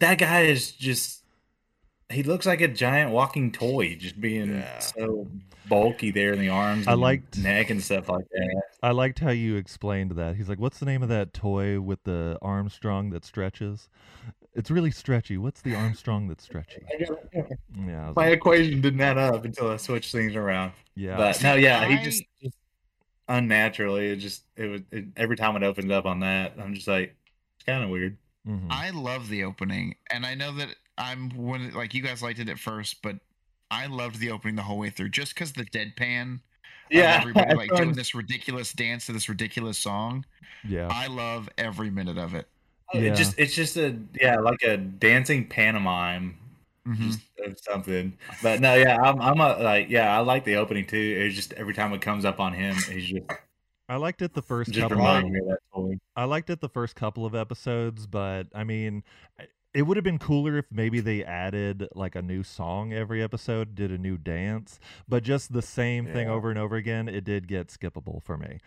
[0.00, 1.22] that guy is just
[2.08, 4.78] he looks like a giant walking toy, just being Yeah.
[4.78, 5.26] so
[5.68, 8.62] bulky there in the arms, I and liked- neck and stuff like that.
[8.82, 10.36] I liked how you explained that.
[10.36, 13.88] He's like, "What's the name of that toy with the Armstrong that stretches?"
[14.54, 15.36] It's really stretchy.
[15.36, 16.82] What's the Armstrong that's stretchy?
[17.00, 20.72] Yeah, My like, equation didn't add up until I switched things around.
[20.94, 21.16] yeah.
[21.16, 22.54] But no, yeah, he just, just
[23.28, 24.06] unnaturally.
[24.08, 27.14] It just it was it, every time it opened up on that, I'm just like,
[27.56, 28.16] it's kind of weird.
[28.46, 28.68] Mhm.
[28.70, 32.48] I love the opening, and I know that I'm when like you guys liked it
[32.48, 33.16] at first, but
[33.70, 36.34] I loved the opening the whole way through, just because the deadpan.
[36.34, 36.40] of
[36.92, 40.24] everybody like doing this ridiculous dance to this ridiculous song.
[40.66, 40.88] yeah.
[40.90, 42.46] I love every minute of it.
[42.94, 46.38] It just it's just a yeah like a dancing pantomime
[46.86, 47.10] Mhm.
[47.10, 48.16] just of something.
[48.42, 50.96] But no, yeah, I'm I'm a, like yeah, I like the opening too.
[51.20, 53.24] It's just every time it comes up on him, he's just
[53.88, 54.96] I liked it the first just couple.
[54.96, 55.98] reminding me of that.
[56.16, 59.04] I liked it the first couple of episodes, but I mean,
[59.74, 63.74] it would have been cooler if maybe they added like a new song every episode,
[63.74, 67.08] did a new dance, but just the same thing over and over again.
[67.08, 68.58] It did get skippable for me.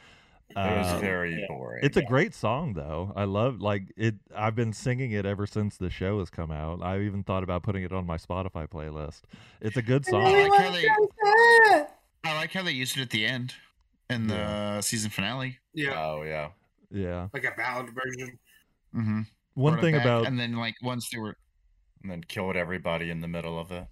[0.52, 1.84] It was Uh, very boring.
[1.84, 3.14] It's a great song though.
[3.16, 4.16] I love like it.
[4.36, 6.82] I've been singing it ever since the show has come out.
[6.82, 9.22] I even thought about putting it on my Spotify playlist.
[9.62, 10.24] It's a good I song.
[10.50, 10.88] like how they.
[12.26, 13.54] I like how they used it at the end
[14.10, 14.80] in the Yeah.
[14.82, 15.60] season finale.
[15.74, 16.50] Yeah, Oh yeah.
[16.92, 17.28] Yeah.
[17.34, 18.40] like a ballad version.
[18.96, 19.22] Mm-hmm.
[19.54, 21.38] One thing about and then like once they were,
[22.02, 23.86] And then killed everybody in the middle of it.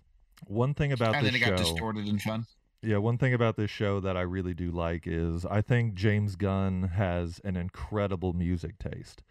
[0.46, 1.50] one thing about and this then it show.
[1.52, 2.46] got distorted and fun.
[2.82, 6.36] Yeah, one thing about this show that I really do like is I think James
[6.36, 9.24] Gunn has an incredible music taste.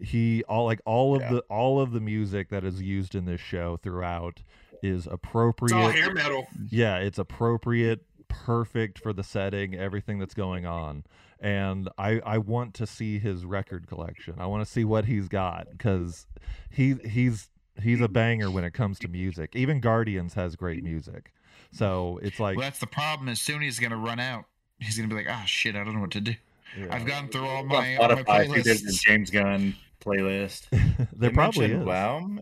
[0.00, 1.30] He all like all of Yeah.
[1.34, 4.42] the all of the music that is used in this show throughout
[4.82, 5.74] is appropriate.
[5.76, 6.46] It's all hair metal.
[6.68, 11.04] Yeah, it's appropriate, perfect for the setting, everything that's going on.
[11.40, 14.34] And I I want to see his record collection.
[14.38, 16.26] I want to see what he's got cuz
[16.70, 17.50] he he's
[17.82, 19.54] he's a banger when it comes to music.
[19.56, 21.32] Even Guardians has great music.
[21.74, 23.28] So, it's like well, that's the problem.
[23.28, 24.44] As soon as he's gonna run out,
[24.78, 26.34] he's gonna be like, "Ah, shit, I don't know what to do.
[26.78, 26.86] yeah.
[26.90, 29.74] I've gone through all my, all my Spotify, I think there's a playlists." James Gunn
[30.00, 30.68] playlist.
[30.70, 31.86] there They probably mentioned is.
[31.86, 32.40] Wham.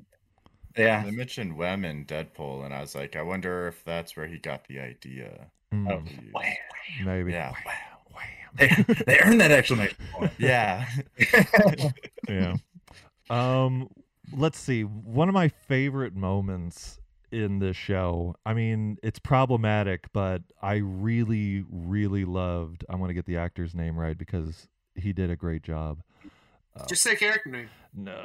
[0.77, 4.27] Yeah, They mentioned Wham in Deadpool, and I was like, I wonder if that's where
[4.27, 5.47] he got the idea.
[5.73, 7.05] Mm, Oh, to use.
[7.05, 7.33] maybe.
[7.33, 7.53] Yeah.
[8.15, 8.25] Wham,
[8.87, 10.33] they, they earned that exclamation point.
[10.39, 10.87] Yeah.
[12.29, 12.55] yeah.
[13.31, 13.89] Um,
[14.35, 14.83] let's see.
[14.83, 16.99] One of my favorite moments
[17.33, 18.35] in this show.
[18.47, 22.85] I mean, it's problematic, but I really, really loved.
[22.89, 26.03] I want to get the actor's name right because he did a great job.
[26.77, 27.69] Uh, Just say character name.
[27.95, 28.25] no,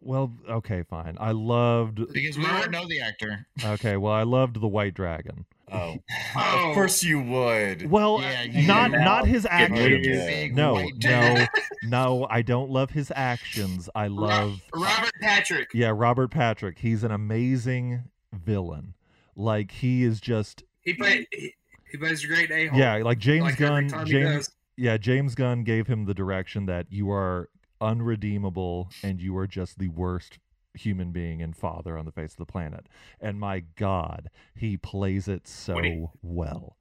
[0.00, 1.16] well, okay, fine.
[1.20, 2.12] I loved.
[2.12, 3.46] because we don't know the actor.
[3.64, 5.44] Okay, well, I loved the White Dragon.
[5.72, 5.96] Oh.
[6.40, 6.68] Oh.
[6.68, 7.90] Of course you would.
[7.90, 9.00] Well, Yeah, you not did.
[9.00, 10.06] not his Get rid of actions.
[10.28, 10.54] it.
[10.54, 11.46] No, no,
[11.84, 12.26] no.
[12.30, 13.88] I don't love his actions.
[13.94, 14.60] I love.
[14.74, 15.70] Robert Patrick.
[15.74, 16.78] Yeah, Robert Patrick.
[16.78, 18.94] He's an amazing villain.
[19.36, 21.26] Like he is just He played.
[21.32, 21.54] He,
[21.90, 22.78] he plays a great a hole.
[22.78, 23.88] yeah, like James like Gunn.
[24.06, 27.48] James yeah, James Gunn gave him the direction that you are
[27.80, 30.38] unredeemable and you are just the worst
[30.74, 32.86] human being and father on the face of the planet.
[33.20, 36.76] And my God, he plays it so What you- well.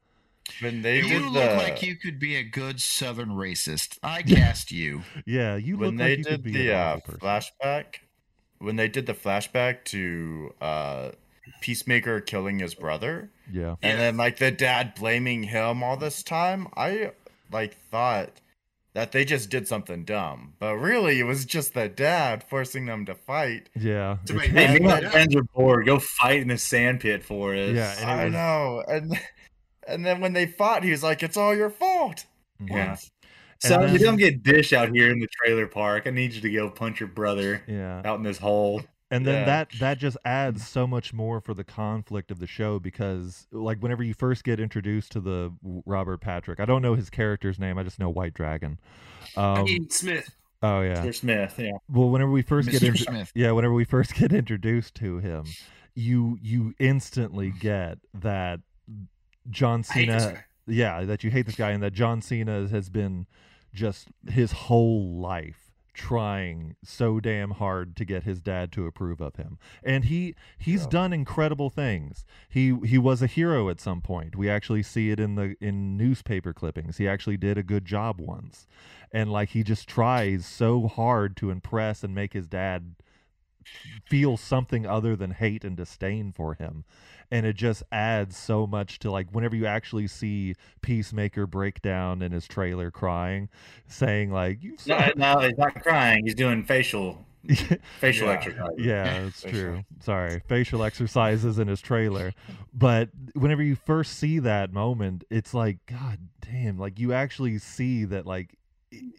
[0.61, 3.97] When they You did look the like you could be a good Southern racist.
[4.01, 5.01] I cast you.
[5.25, 7.85] Yeah, you look when they like you could did be the a uh, flashback,
[8.59, 11.09] when they did the flashback to uh,
[11.61, 13.75] Peacemaker killing his brother, Yeah.
[13.81, 17.11] and then like the dad blaming him all this time, I
[17.51, 18.41] like thought
[18.93, 23.05] that they just did something dumb, but really it was just the dad forcing them
[23.05, 23.69] to fight.
[23.79, 24.17] Yeah.
[24.25, 25.85] To make Hey, me and my friends are bored.
[25.85, 27.73] Go fight in the sand pit for us.
[27.75, 29.19] Yeah, and it I know, and
[29.87, 32.25] and then when they fought, he was like, "It's all your fault."
[32.61, 32.75] Mm-hmm.
[32.75, 32.89] Yeah.
[32.91, 33.09] What?
[33.59, 36.05] So And you don't get dish out here in the trailer park.
[36.05, 38.01] I need you to go punch your brother Yeah.
[38.05, 38.83] out in this hole.
[39.09, 39.45] And then Yeah.
[39.45, 43.79] that that just adds so much more for the conflict of the show because like
[43.79, 45.53] whenever you first get introduced to the
[45.85, 48.79] Robert Patrick, I don't know his character's name, I just know White Dragon.
[49.35, 50.35] I Um, mean Smith.
[50.63, 51.03] oh yeah.
[51.05, 51.15] Mr.
[51.15, 51.55] Smith.
[51.57, 51.71] Yeah.
[51.89, 52.87] Well, whenever we first get Mr.
[52.87, 53.31] into Smith.
[53.35, 55.45] yeah, whenever we first get introduced to him,
[55.95, 58.59] you you instantly get that
[59.49, 60.43] John I hate this Cena guy.
[60.67, 63.25] yeah, that you hate this guy and that John Cena has been
[63.73, 65.66] just his whole life
[65.97, 69.57] trying so damn hard to get his dad to approve of him.
[69.83, 70.89] And he he's Yeah.
[70.89, 72.23] done incredible things.
[72.47, 74.35] He he was a hero at some point.
[74.35, 76.97] We actually see it in the in newspaper clippings.
[76.97, 78.67] He actually did a good job once.
[79.11, 82.95] And like he just tries so hard to impress and make his dad
[84.05, 86.83] feel something other than hate and disdain for him
[87.29, 92.21] and it just adds so much to like whenever you actually see peacemaker break down
[92.21, 93.49] in his trailer crying
[93.87, 96.23] saying like you No, no, he's not crying.
[96.25, 97.25] He's doing facial
[97.99, 98.33] Facial Yeah.
[98.33, 98.67] exercise.
[98.77, 99.59] Yeah, it's Facial.
[99.59, 99.83] true.
[100.01, 100.41] Sorry.
[100.47, 102.33] Facial exercises in his trailer.
[102.73, 108.03] But whenever you first see that moment, it's like, God damn, like you actually see
[108.05, 108.57] that like
[108.91, 109.13] he-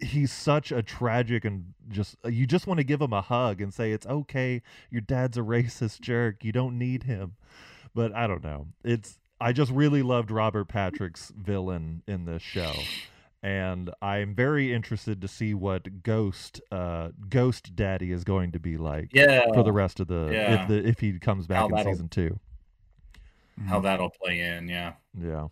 [0.00, 3.72] he's such a tragic and just you just want to give him a hug and
[3.72, 4.62] say it's okay.
[4.90, 6.44] Your dad's a racist jerk.
[6.44, 7.34] You don't need him.
[7.94, 8.68] But I don't know.
[8.84, 12.72] It's I just really loved Robert Patrick's villain in this show
[13.40, 18.76] and I'm very interested to see what Ghost uh Ghost Daddy is going to be
[18.76, 19.44] like Yeah.
[19.54, 20.62] for the rest of the yeah.
[20.62, 22.38] if the if he comes back How in season 2.
[23.68, 24.68] how that'll play in.
[24.68, 24.94] Yeah.
[25.16, 25.48] Yeah.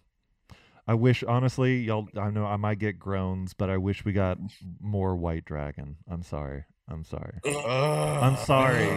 [0.89, 4.39] I wish honestly, y'all I know I might get groans, but I wish we got
[4.81, 5.97] more White Dragon.
[6.09, 6.65] I'm sorry.
[6.89, 7.41] I'm sorry.
[7.45, 8.89] I'm sorry.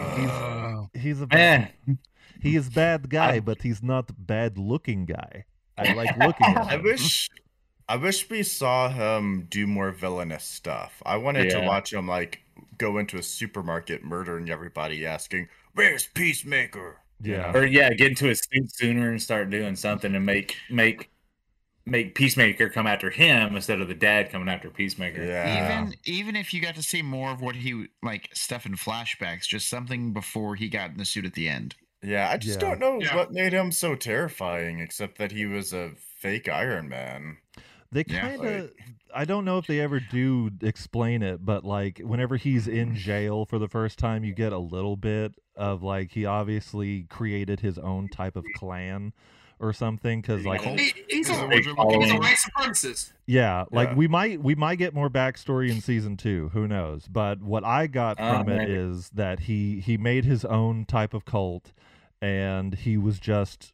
[0.94, 1.98] He's he's a bad, Man,
[2.42, 5.46] he is bad guy, I- but he's not bad looking guy.
[5.78, 7.30] I like looking at I wish
[7.88, 11.02] I wish we saw him do more villainous stuff.
[11.06, 12.42] I wanted to watch him like
[12.78, 16.98] go into a supermarket murdering everybody asking, Where's Peacemaker?
[17.22, 17.52] Yeah.
[17.54, 21.10] or yeah, get into a suit sooner and start doing something and make make
[21.86, 25.24] make Peacemaker come after him instead of the dad coming after Peacemaker.
[25.24, 25.82] Yeah.
[25.82, 29.48] Even even if you got to see more of what he like stuff in flashbacks,
[29.48, 31.76] just something before he got in the suit at the end.
[32.02, 32.70] Yeah, I just Yeah.
[32.70, 33.16] don't know Yeah.
[33.16, 37.38] what made him so terrifying, except that he was a fake Iron Man.
[37.92, 38.62] They kind of.
[38.62, 38.76] like-
[39.16, 43.46] I don't know if they ever do explain it, but like whenever he's in jail
[43.46, 47.80] for the first time, you get a little bit of like he obviously created his
[47.80, 49.12] own type of clan
[49.60, 50.22] or something.
[50.22, 53.12] Because like, He, he's, Is a, the big word he's a white supremacist.
[53.28, 53.96] yeah, like Yeah.
[53.96, 56.50] we might we might get more backstory in season two.
[56.54, 57.08] Who knows?
[57.08, 58.72] But what I got Uh, from it maybe.
[58.74, 61.72] is that he he made his own type of cult,
[62.22, 63.74] and he was just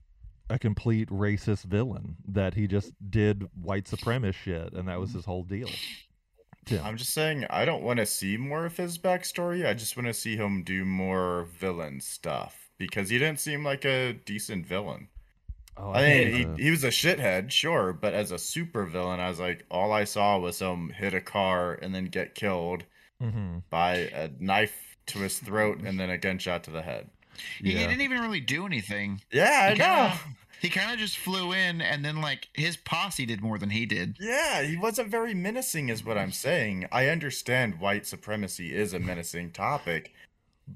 [0.50, 5.26] a complete racist villain that he just did white supremacist shit, and that was his
[5.26, 5.68] whole deal.
[6.66, 6.84] Tim.
[6.84, 9.68] I'm just saying, I don't want to see more of his backstory.
[9.68, 13.86] I just want to see him do more villain stuff because he didn't seem like
[13.86, 15.10] a decent villain.
[15.78, 19.20] Oh, I think mean, he, he was a shithead, sure, but as a super villain,
[19.20, 22.84] I was like, all I saw was him hit a car and then get killed
[23.22, 23.64] a- mhm.
[23.70, 27.10] by a knife to his throat and then a gunshot to the head.
[27.62, 29.20] He, he didn't even really do anything.
[29.32, 29.86] Yeah, I He know.
[29.86, 30.20] kinda-
[30.62, 33.86] He kind of just flew in, and then like his posse did more than he
[33.86, 34.16] did.
[34.20, 36.86] Yeah, he wasn't very menacing, is what I'm saying.
[36.94, 40.14] I understand white supremacy is a menacing topic,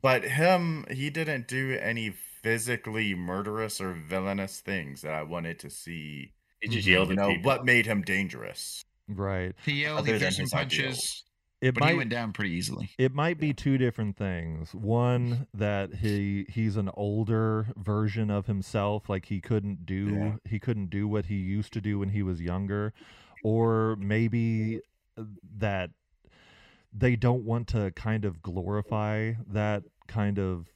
[0.01, 5.69] but him, he didn't do any physically murderous or villainous things that I wanted to
[5.69, 6.33] see.
[6.61, 7.43] He just yelled You at know, people.
[7.49, 8.83] what made him dangerous?
[9.07, 9.55] Right.
[9.65, 11.23] He yelled, he threw than some punches, ideals.
[11.61, 12.89] It but might he went down pretty easily.
[12.97, 14.73] it might be two different things.
[14.73, 20.35] One that he he's an older version of himself, like he couldn't do Yeah.
[20.49, 22.93] he couldn't do what he used to do when he was younger,
[23.43, 24.79] or maybe
[25.17, 25.23] uh,
[25.57, 25.89] that
[26.93, 30.67] they don't want to kind of glorify that kind of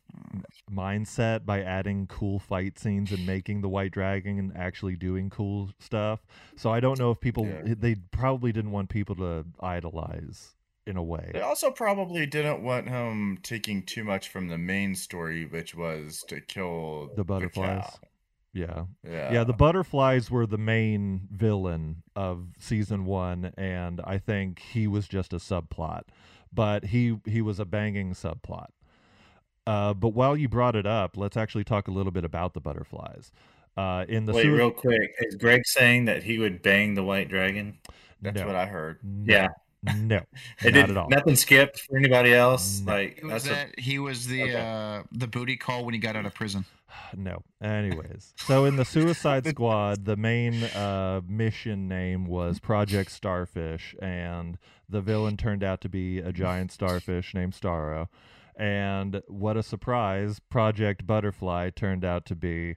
[0.72, 5.70] mindset by adding cool fight scenes and making the white dragon and actually doing cool
[5.80, 6.26] stuff.
[6.56, 7.74] So I don't know if people Yeah.
[7.78, 11.32] they probably didn't want people to idolize in a way.
[11.34, 16.24] They also probably didn't want him taking too much from the main story, which was
[16.28, 17.84] to kill The butterflies.
[17.84, 18.00] cow.
[18.56, 18.86] Yeah.
[19.04, 19.34] Yeah.
[19.34, 25.08] Yeah, the butterflies were the main villain of season 1 and I think he was
[25.08, 26.04] just a subplot.
[26.52, 28.68] But he he was a banging subplot.
[29.66, 32.60] Uh, but while you brought it up, let's actually talk a little bit about the
[32.62, 33.32] butterflies.
[33.78, 35.16] Uh, in the Wait, sui- real quick.
[35.20, 37.78] Is Greg saying that he would bang the white dragon?
[38.22, 39.00] That's no, what I heard.
[39.04, 39.48] no, Yeah.
[39.98, 40.18] no,
[40.64, 41.10] It not did at all.
[41.10, 42.82] nothing skipped for anybody else.
[42.82, 42.92] No.
[42.94, 44.56] Like He was that's a, that he was the Okay.
[44.56, 46.66] uh the booty call when he got out of prison.
[47.18, 47.42] No.
[47.62, 54.58] Anyways, so in the Suicide Squad, the main uh, mission name was Project Starfish, and
[54.88, 58.10] the villain turned out to be a giant starfish named Starro.
[58.56, 60.40] And what a surprise!
[60.40, 62.76] Project Butterfly turned out to be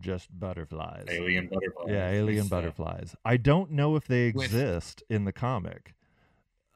[0.00, 1.04] just butterflies.
[1.10, 1.92] alien butterfly.
[1.92, 3.14] Yeah, alien butterflies.
[3.24, 5.92] I don't know if they With- exist in the comic.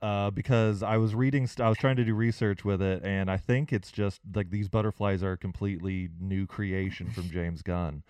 [0.02, 3.30] Uh, because I was reading, st- I was trying to do research with it, and
[3.30, 8.02] I think it's just like these butterflies are a completely new creation from James Gunn.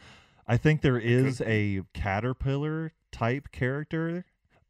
[0.46, 4.24] I think there is a caterpillar type character,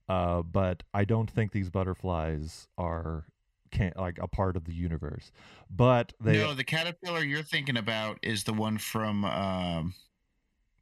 [0.09, 3.27] uh, but I don't think these butterflies are
[3.71, 5.31] can't like a part of the universe.
[5.71, 9.95] But they no, the caterpillar you're thinking about is the one from um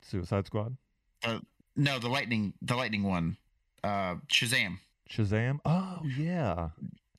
[0.02, 0.76] Suicide Squad,
[1.76, 3.36] no the lightning the lightning one
[3.84, 4.78] uh Shazam
[5.10, 5.58] Shazam.
[5.64, 6.70] Oh yeah,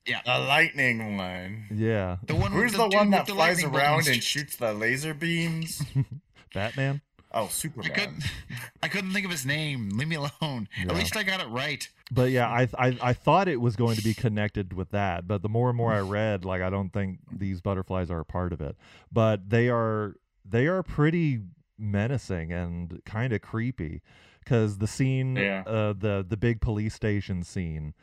[0.06, 0.20] Yeah.
[0.24, 1.66] The lightning one.
[1.74, 2.16] yeah.
[2.26, 4.08] the one Who's with the, one that flies around bolts.
[4.08, 5.82] and shoots the laser beams?
[6.54, 7.00] Batman.
[7.32, 7.92] Oh, I Superman.
[7.92, 8.24] couldn't.
[8.82, 9.90] I couldn't think of his name.
[9.90, 10.68] Leave me alone.
[10.78, 10.90] Yeah.
[10.90, 11.88] At least I got it right.
[12.10, 15.42] But yeah, I, I I thought it was going to be connected with that, but
[15.42, 18.52] the more and more I read, like I don't think these butterflies are a part
[18.52, 18.76] of it.
[19.12, 21.40] But they are they are pretty
[21.78, 24.02] menacing and kind of creepy
[24.40, 25.62] because the scene, Yeah.
[25.66, 27.94] uh, the the big police station scene,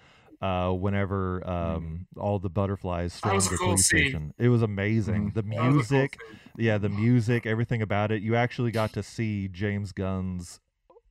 [0.42, 4.00] uh, whenever um all the butterflies stormed the cool police scene.
[4.00, 5.32] station, it was amazing.
[5.34, 6.20] The That was a cool music,
[6.58, 8.22] yeah, the music, everything about it.
[8.22, 10.60] You actually got to see James Gunn's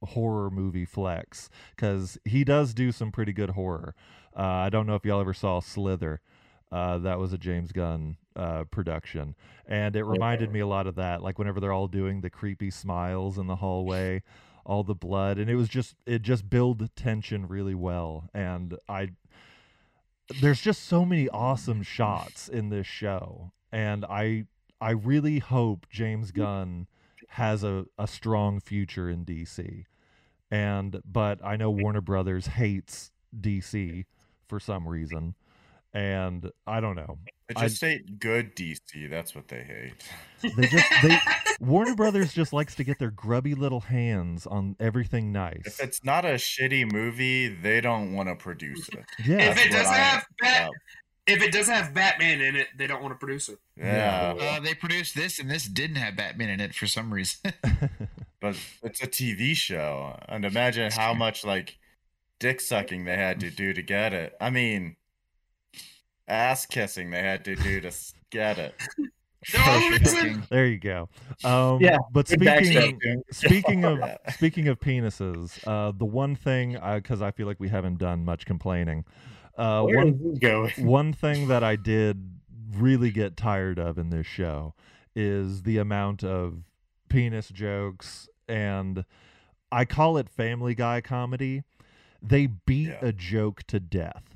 [0.02, 3.94] horror movie flex because he does do some pretty good horror.
[4.36, 6.20] Uh, I don't know if y'all ever saw Slither.
[6.70, 10.96] Uh, that was a James Gunn uh, production, and it reminded me a lot of
[10.96, 11.22] that.
[11.22, 14.22] Like whenever they're all doing the creepy smiles in the hallway,
[14.66, 18.28] all the blood, and it was just it just build tension really well.
[18.34, 19.10] And I
[20.40, 24.44] there's just so many awesome shots in this show, and I
[24.80, 26.88] I really hope James Gunn
[27.28, 29.84] has a, a strong future in DC.
[30.50, 34.04] And but I know Warner Brothers hates DC
[34.48, 35.34] for some reason.
[35.96, 37.18] And I don't know.
[37.48, 39.08] They I- just hate good DC.
[39.08, 39.94] That's what they hate.
[40.56, 41.18] They just they
[41.60, 45.62] Warner Brothers just likes to get their grubby little hands on everything nice.
[45.64, 49.04] If it's not a shitty movie, they don't want to produce it.
[49.26, 49.50] Yeah.
[49.52, 50.70] If it doesn't I- have Bat,
[51.26, 53.58] if it doesn't have Batman in it, they don't want to produce it.
[53.76, 57.52] Yeah, Uh, they produced this, and this didn't have Batman in it for some reason.
[58.40, 61.78] but it's a TV show, and imagine how much like
[62.38, 64.36] dick sucking they had to do to get it.
[64.42, 64.96] I mean,
[66.28, 67.92] ass kissing they had to do to
[68.30, 68.74] get it.
[69.52, 71.08] The only reason, Fucking- there you go.
[71.44, 72.46] Um Yeah, but speaking
[72.98, 73.20] backstab.
[73.30, 74.00] speaking of
[74.34, 78.44] speaking of penises, uh, the one thing because I feel like we haven't done much
[78.46, 79.04] complaining.
[79.56, 80.72] Uh, Where one is this going?
[80.86, 82.28] one thing that I did
[82.72, 84.74] really get tired of in this show
[85.14, 86.64] is the amount of
[87.08, 89.04] penis jokes and
[89.72, 91.62] I call it Family Guy comedy.
[92.20, 92.98] They beat Yeah.
[93.02, 94.35] a joke to death,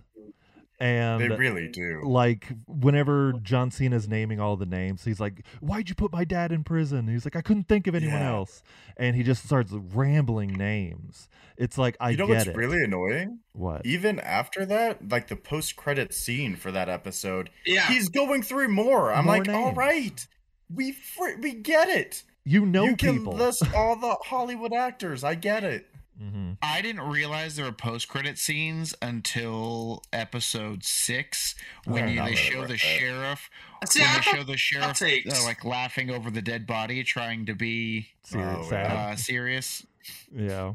[0.81, 2.01] and They really do.
[2.05, 6.53] like whenever John Cena's naming all the names, he's like, "Why'd you put my dad
[6.53, 8.31] in prison?" And he's like, "I couldn't think of anyone Yeah.
[8.31, 8.63] else,"
[8.97, 11.29] and he just starts rambling names.
[11.59, 12.57] It's like I you know get what's it.
[12.57, 13.41] really annoying?
[13.53, 13.85] what?
[13.85, 19.13] Even after that, like the post-credit scene for that episode, yeah, he's going through more.
[19.13, 19.77] I'm More like, all names.
[19.77, 20.27] right,
[20.75, 22.25] we fr- we get it.
[22.45, 23.35] You know you can people.
[23.35, 25.23] list all the Hollywood actors.
[25.23, 25.87] I get it.
[26.21, 31.55] Hmm I didn't realize there were post-credit scenes until episode six
[31.87, 32.81] when you, they show the it.
[32.81, 33.49] sheriff.
[33.87, 37.47] see, when I they show the sheriff uh, like laughing over the dead body, trying
[37.47, 38.87] to be Serious, Oh, sad.
[38.93, 39.87] uh, serious.
[40.35, 40.75] yeah.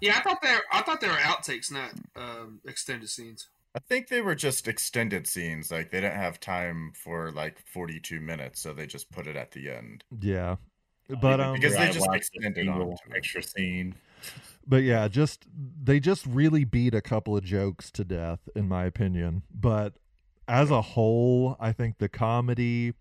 [0.00, 0.60] Yeah, I thought there.
[0.70, 3.48] I thought there were outtakes, not um, extended scenes.
[3.74, 5.70] I think they were just extended scenes.
[5.70, 9.50] Like they didn't have time for like 42 minutes, so they just put it at
[9.52, 10.04] the end.
[10.20, 10.56] Yeah.
[11.20, 13.16] But um Because they just extended single onto it.
[13.16, 13.94] extra scene.
[14.66, 15.46] But yeah, just
[15.82, 19.42] they just really beat a couple of jokes to death in my opinion.
[19.52, 19.94] But
[20.48, 22.94] as a whole, I think the comedy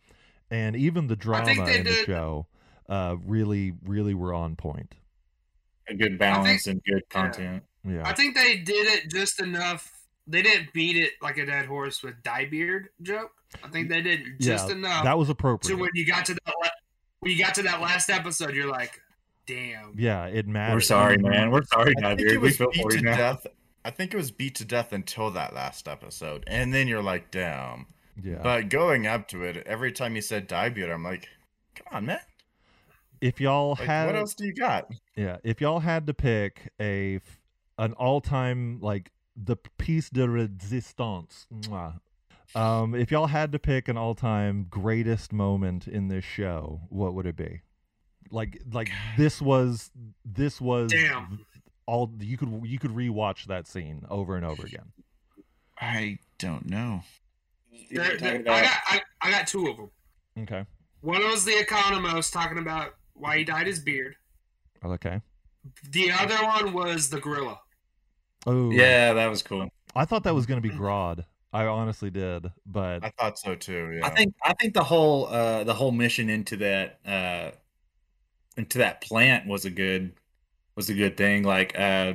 [0.52, 2.48] and even the drama they in the show
[2.90, 4.96] uh really really were on point.
[5.90, 7.64] A good balance and good content.
[7.86, 8.04] Yeah.
[8.06, 9.92] I think they did it just enough.
[10.26, 13.32] They didn't beat it like a dead horse with die beard joke.
[13.64, 15.78] I think they did just yeah, enough that was to appropriate.
[15.78, 16.72] when you got to that
[17.24, 19.02] when you got to that last episode, you're like,
[19.46, 19.94] damn.
[19.98, 20.76] yeah, it matters.
[20.76, 21.52] We're sorry, man.
[21.52, 22.32] We're sorry, I Guy think Beard.
[22.34, 23.18] it We was feel beat for to you now.
[23.18, 23.48] death.
[23.86, 27.32] I think it was beat to death until that last episode, and then you're like,
[27.32, 27.88] damn.
[28.22, 28.40] Yeah.
[28.44, 31.28] But going up to it, every time you said debut, I'm like,
[31.76, 32.20] come on, man.
[33.22, 34.88] if y'all Like, had what else do you got?
[35.16, 37.20] Yeah, if y'all had to pick a
[37.80, 42.00] an all-time like the piece de resistance, mwah.
[42.56, 47.26] um, if y'all had to pick an all-time greatest moment in this show, what would
[47.26, 47.62] it be?
[48.32, 49.92] Like, like this was
[50.26, 51.46] this was Damn.
[51.86, 54.92] all you could you could rewatch that scene over and over again.
[55.80, 57.04] I don't know.
[57.92, 59.90] There- You're there- I got I, I got two of them.
[60.40, 60.66] Okay,
[61.02, 64.16] One was the Economos talking about why he dyed his beard.
[64.84, 65.22] okay.
[65.92, 67.60] The other one was the gorilla.
[68.46, 69.70] Oh, Yeah, that was cool.
[69.96, 71.24] I thought that was gonna be Grodd.
[71.54, 73.98] I honestly did, but I thought so too.
[74.00, 74.08] Yeah.
[74.08, 77.52] I think I think the whole uh the whole mission into that uh
[78.58, 80.14] into that plant was a good
[80.76, 81.44] was a good thing.
[81.44, 82.14] Like uh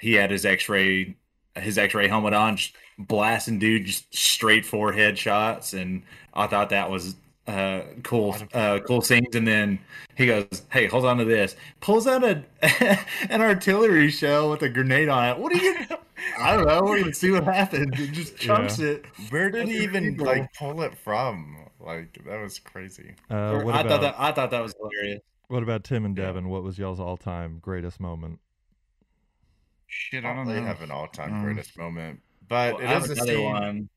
[0.00, 1.16] he had his X-ray
[1.56, 6.02] his X-ray helmet on, just blasting dude just straight forehead shots, and
[6.34, 7.16] I thought that was
[7.46, 9.34] uh cool uh cool scenes.
[9.34, 9.78] And then
[10.16, 12.44] he goes, "Hey, hold on to this." Pulls out a
[13.30, 15.38] an artillery shell with a grenade on it.
[15.38, 15.76] What are you?
[16.40, 16.82] I don't know.
[16.82, 17.98] We're gonna see what happens.
[17.98, 19.04] It just chunks it.
[19.30, 20.26] Where did he even illegal.
[20.26, 21.56] like pull it from?
[21.80, 23.14] Like that was crazy.
[23.30, 25.20] uh, what I about thought that I thought that was hilarious.
[25.48, 26.24] What about Tim and Yeah.
[26.26, 26.48] Devin?
[26.48, 28.40] What was y'all's all-time greatest moment?
[29.86, 30.62] Shit, I I don't don't know.
[30.64, 33.88] have an all-time Um, greatest moment, but Well, it I have is a another one.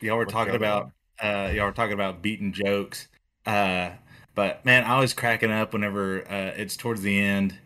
[0.00, 0.92] Y'all were What's talking other about
[1.22, 3.08] uh y'all were talking about beating jokes.
[3.46, 3.92] Uh
[4.34, 7.58] but man, I was cracking up whenever uh it's towards the end.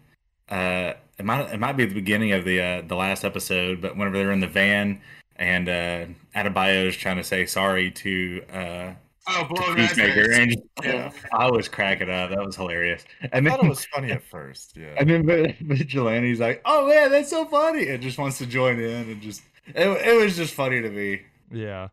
[0.49, 3.97] Uh it might it might be the beginning of the uh the last episode, but
[3.97, 5.01] whenever they're in the van
[5.37, 8.95] and uh Adebayo is trying to say sorry to uh
[9.27, 11.11] Oh, to blowing Peacemaker and Yeah.
[11.33, 12.31] I was cracking up.
[12.31, 13.05] That was hilarious.
[13.21, 14.77] And I then thought it was funny at first.
[14.77, 14.95] Yeah.
[14.99, 19.11] and then Vigilante's like, "Oh man, that's so funny!" and just wants to join in
[19.11, 21.23] and just it, it was just funny to me.
[21.51, 21.89] Yeah.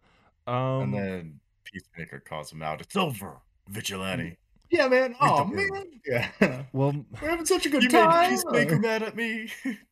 [0.48, 2.82] Um, and then Peacemaker calls him out.
[2.82, 3.38] It's over,
[3.70, 4.38] Vigilante.
[4.70, 5.16] Yeah, man.
[5.22, 5.86] Oh man.
[6.06, 6.64] Yeah.
[6.72, 8.30] well, We're having such a good You made time.
[8.32, 9.50] Peacemaker mad at me.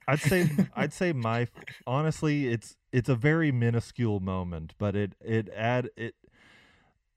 [0.07, 1.47] I'd say I'd say my
[1.85, 6.15] honestly it's it's a very minuscule moment, but it it add it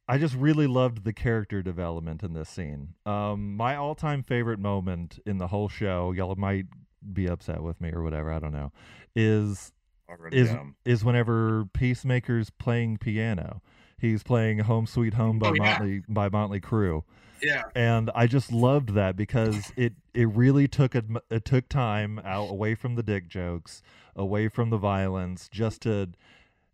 [0.09, 2.94] I just really loved the character development in this scene.
[3.07, 6.66] Um my all-time favorite moment in the whole show, y'all might
[7.12, 8.72] be upset with me or whatever, I don't know,
[9.14, 9.72] is
[10.09, 10.76] Already is am.
[10.84, 13.62] is whenever Peacemaker's playing piano.
[13.98, 15.62] He's playing Home Sweet Home by Oh, yeah.
[15.62, 17.05] Motley by Motley Crue
[17.40, 17.62] Yeah.
[17.76, 22.50] and I just loved that because it it really took a it took time out
[22.50, 23.80] away from the dick jokes,
[24.16, 26.11] away from the violence, just to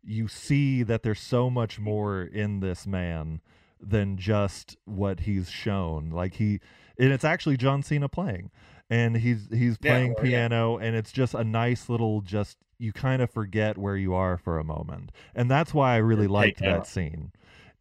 [0.08, 3.40] you see that there's so much more in this man
[3.78, 6.08] than just what he's shown.
[6.10, 6.60] Like he
[6.98, 8.50] and it's actually John Cena playing.
[8.90, 10.22] And he's he's playing yeah.
[10.24, 14.38] piano and it's just a nice little just you kind of forget where you are
[14.38, 15.12] for a moment.
[15.34, 16.86] And that's why I really Or liked that out.
[16.86, 17.32] scene.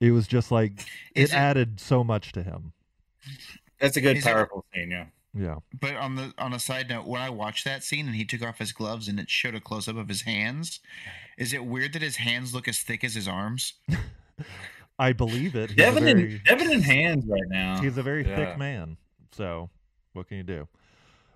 [0.01, 0.81] It was just like
[1.15, 2.73] it it- added so much to him.
[3.79, 4.91] That's a good, Is it- powerful scene.
[4.91, 5.05] Yeah.
[5.37, 5.57] Yeah.
[5.79, 8.41] But on the on a side note, when I watched that scene and he took
[8.41, 10.79] off his gloves and it showed a close up of his hands,
[11.37, 13.73] is it weird that his hands look as thick as his arms?
[14.99, 15.69] I believe it.
[15.69, 17.79] He's Devin, a very, in, Devin in hands right now.
[17.81, 18.35] he's a very Yeah.
[18.35, 18.97] thick man.
[19.31, 19.69] So,
[20.13, 20.67] what can you do?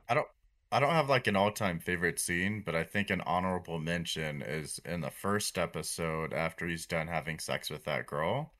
[0.09, 0.27] I don't.
[0.73, 4.79] I don't have like an all-time favorite scene, but I think an honorable mention is
[4.85, 8.53] in the first episode after he's done having sex with that girl,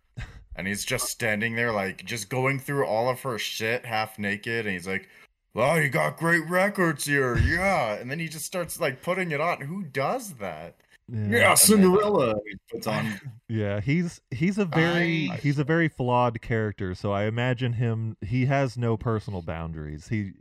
[0.57, 4.65] and he's just standing there like just going through all of her shit half naked,
[4.65, 5.07] and he's like,
[5.53, 9.41] "Wow, you got great records here, yeah," and then he just starts like putting it
[9.41, 9.61] on.
[9.61, 10.75] Who does that?
[11.13, 12.35] Yeah, Cinderella.
[12.45, 13.19] He puts on.
[13.49, 16.95] Yeah, he's he's a very I- he's a very flawed character.
[16.95, 18.15] So I imagine him.
[18.21, 20.07] He has no personal boundaries.
[20.07, 20.31] He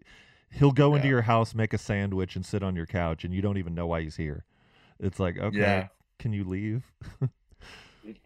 [0.52, 3.42] he'll go into your house, make a sandwich, and sit on your couch, and you
[3.42, 4.44] don't even know why he's here.
[5.00, 5.88] It's like, okay, Yeah.
[6.20, 6.84] can you leave?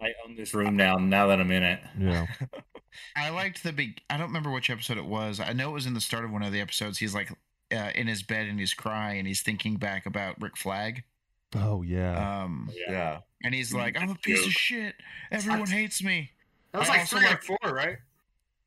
[0.00, 0.96] I own this room now.
[0.96, 1.80] Now that I'm in it.
[1.98, 2.26] Yeah,
[3.16, 4.00] I liked the big.
[4.10, 5.40] I don't remember which episode it was.
[5.40, 6.98] I know it was in the start of one of the episodes.
[6.98, 7.30] He's like
[7.72, 11.02] uh, in his bed and he's crying and he's thinking back about Rick Flag.
[11.56, 14.94] oh yeah, Um, Yeah, and he's like, "I'm a piece of shit.
[15.30, 16.30] Everyone hates me."
[16.72, 17.96] That was I like also three or like- four, right?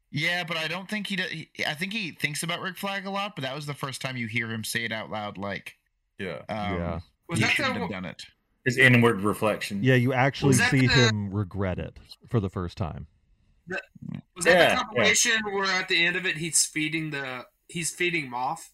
[0.10, 1.18] Yeah, but I don't think he.
[1.18, 1.30] does.
[1.68, 4.16] I think he thinks about Rick Flag a lot, but that was the first time
[4.16, 5.38] you hear him say it out loud.
[5.38, 5.76] Like,
[6.18, 6.44] yeah.
[6.48, 7.00] um, Yeah.
[7.28, 8.24] Was he that shouldn't the have done it.
[8.68, 9.82] His inward reflection.
[9.82, 9.96] yeah.
[9.96, 11.98] You actually see the- him regret it
[12.30, 13.08] for the first time.
[14.36, 15.54] was that Yeah, the yeah.
[15.54, 18.72] where at the end of it he's feeding the he's feeding moth?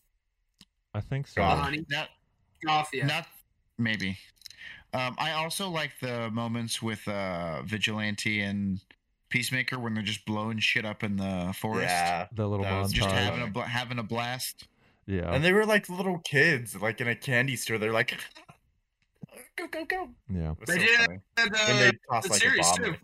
[0.95, 1.41] I think so.
[1.41, 1.63] God.
[1.63, 1.85] honey.
[1.89, 2.09] Not,
[2.65, 3.05] Moth, yeah.
[3.05, 3.27] not
[3.77, 4.17] maybe.
[4.93, 8.79] Um, I also like the moments with uh, Vigilante and
[9.29, 11.89] Peacemaker when they're just blowing shit up in the forest.
[11.89, 12.27] Yeah.
[12.33, 13.21] The little That just Sorry.
[13.23, 14.67] having a bla- having a blast.
[15.07, 17.77] yeah, And they were like little kids, like in a candy store.
[17.79, 18.17] They're like,
[19.55, 20.09] go, go, go.
[20.29, 20.53] yeah.
[20.67, 21.19] They so did funny.
[21.37, 22.77] And, uh, And they toss the like a series, bomb.
[22.77, 22.95] too.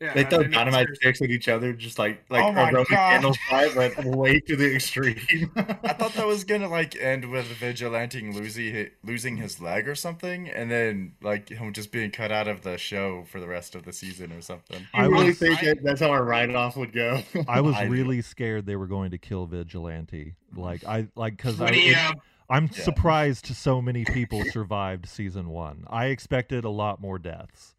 [0.00, 0.22] In the car.
[0.22, 2.84] yeah, They throw dynamite sticks at each other, just like like Oh my a Roman
[2.86, 5.20] candle fight, but way to the extreme.
[5.56, 10.48] I thought that was gonna like end with Vigilante losing losing his leg or something,
[10.48, 13.84] and then like him just being cut out of the show for the rest of
[13.84, 14.86] the season or something.
[14.94, 17.22] I I really was- think I- that that's how our write off would go.
[17.48, 17.90] I was I do.
[17.92, 20.34] really scared they were going to kill Vigilante.
[20.56, 22.14] Like I like because I When he, it- uh,
[22.48, 22.82] I'm Yeah.
[22.82, 25.84] surprised so many people survived season one.
[25.88, 27.76] I expected a lot more deaths,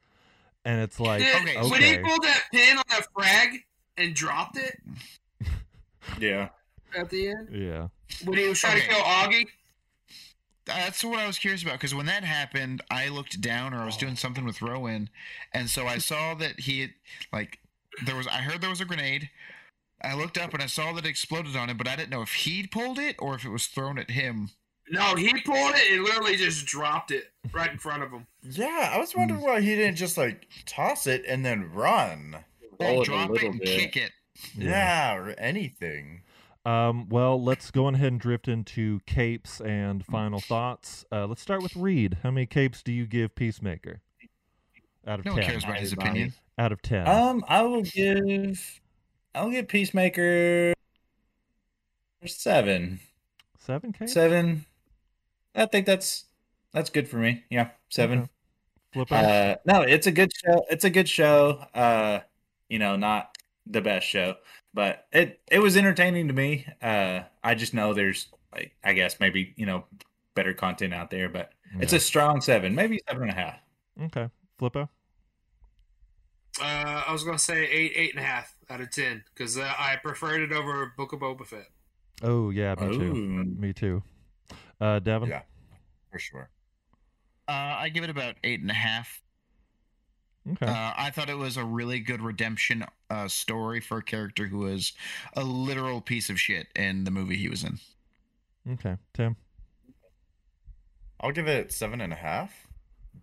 [0.66, 3.60] and it's like yeah, okay, when he pulled that pin on that frag
[3.98, 4.80] and dropped it
[6.20, 6.50] yeah.
[6.98, 7.88] at the end, yeah,
[8.26, 8.88] when he was trying Okay.
[8.88, 9.48] to kill Augie,
[10.66, 13.86] That's what I was curious about because when that happened, I looked down or I
[13.86, 14.16] was doing oh.
[14.16, 15.10] something with Rowan,
[15.54, 16.94] and so I saw that he had,
[17.34, 17.60] like
[18.06, 18.28] there was.
[18.28, 19.30] I heard there was a grenade.
[20.04, 22.24] I looked up and I saw that it exploded on him, but I didn't know
[22.24, 24.50] if he'd pulled it or if it was thrown at him.
[24.92, 28.28] No, he pulled it and literally just dropped it right in front of him.
[28.44, 32.38] Yeah, I was wondering why he didn't just like toss it and then run.
[32.80, 33.80] Roll drop it little and bit.
[33.80, 34.12] kick it.
[34.56, 36.22] Yeah, or anything.
[36.66, 41.06] Um, well, let's go ahead and drift into capes and final thoughts.
[41.12, 42.18] Uh, let's start with Reed.
[42.24, 44.02] How many capes do you give Peacemaker?
[45.08, 45.50] Out of No one ten.
[45.50, 46.34] cares about his opinion.
[46.60, 47.08] Out of ten.
[47.08, 48.80] Um, I will give,
[49.34, 50.74] I'll give Peacemaker
[52.26, 53.00] seven.
[53.60, 54.06] Seven K.
[54.08, 54.66] Seven.
[55.56, 56.26] I think that's
[56.74, 57.44] that's good for me.
[57.50, 58.20] Yeah, seven.
[58.20, 58.30] Okay.
[58.94, 59.16] Flipper.
[59.16, 60.66] Uh, no, it's a good show.
[60.70, 61.64] It's a good show.
[61.74, 62.20] Uh,
[62.70, 64.36] you know, not the best show,
[64.74, 66.66] but it it was entertaining to me.
[66.82, 69.86] Uh, I just know there's like I guess maybe you know
[70.36, 73.60] better content out there, but it's a strong seven, maybe seven and a half.
[74.04, 74.30] okay.
[74.60, 74.90] Flippo.
[76.62, 79.74] Uh, I was gonna say eight, eight and a half out of ten because uh,
[79.78, 81.70] I preferred it over Book of Boba Fett.
[82.22, 83.14] Oh yeah, me too.
[83.14, 84.04] Me too.
[84.82, 85.30] Uh, Devin.
[85.30, 85.44] Yeah.
[86.12, 86.50] For sure.
[87.48, 89.22] Uh, I give it about eight and a half.
[90.54, 90.66] Okay.
[90.66, 94.58] Uh, I thought it was a really good redemption uh, story for a character who
[94.60, 94.94] was
[95.36, 97.78] a literal piece of shit in the movie he was in.
[98.74, 98.98] okay.
[99.14, 99.36] Tim.
[101.20, 102.52] I'll give it seven and a half,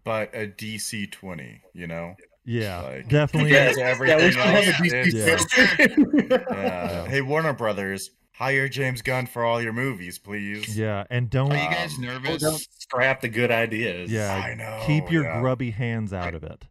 [0.04, 1.62] but a DC twenty.
[1.72, 2.14] You know.
[2.44, 2.82] Yeah.
[2.82, 3.50] Like- definitely.
[3.50, 6.38] Because Yeah, everything we should have a else DC is- Yeah.
[6.50, 7.06] Yeah.
[7.08, 10.78] Hey, Warner Brothers, hire James Gunn for all your movies, please.
[10.78, 11.52] Yeah, and don't.
[11.52, 12.40] Are you guys Um, nervous?
[12.42, 14.10] don't scrap the good ideas.
[14.10, 14.32] Yeah.
[14.34, 14.82] I know.
[14.86, 15.40] keep your yeah.
[15.40, 16.64] grubby hands out of it.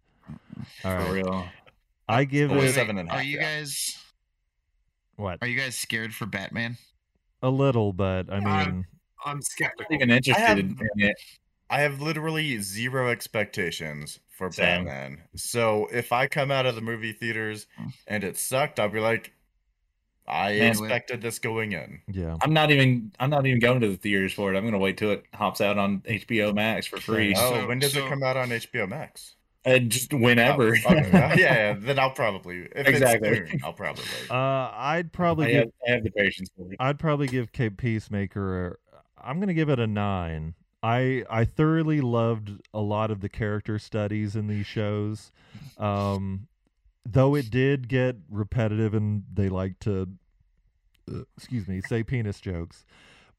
[0.85, 1.47] All for real.
[2.07, 3.59] I give Or Wait, it wait, seven and a Are you yeah.
[3.59, 3.97] guys
[5.17, 6.77] what are you guys scared for Batman?
[7.43, 8.85] a little, but I mean, I'm- mean,
[9.25, 9.93] I'm Not skeptical.
[9.95, 11.15] even interested have- in it.
[11.69, 14.85] I have literally zero expectations for Same.
[14.85, 15.23] Batman.
[15.35, 17.67] So if I come out of the movie theaters
[18.07, 19.33] and it sucked, I'll be like,
[20.27, 22.01] I Man, expected this going in.
[22.11, 22.35] yeah.
[22.41, 23.11] I'm not even.
[23.19, 24.57] I'm not even going to the theaters for it.
[24.57, 27.33] I'm gonna wait till it hops out on HBO Max for free.
[27.37, 29.35] Oh, So- when does so- it come out on HBO Max?
[29.65, 30.75] And just whenever.
[30.87, 31.09] Oh, okay.
[31.13, 33.29] yeah, yeah, then I'll probably if Exactly.
[33.29, 34.31] it's soon, I'll probably wait.
[34.31, 36.77] Uh, I'd probably I give have, I have the patience for it.
[36.79, 38.67] I'd probably give Cape Peacemaker.
[38.67, 38.75] A,
[39.21, 40.53] I'm gonna give it a nine.
[40.83, 45.31] I I thoroughly loved a lot of the character studies in these shows,
[45.77, 46.47] um,
[47.11, 50.07] though it did get repetitive and they like to,
[51.11, 52.85] uh, excuse me, say penis jokes.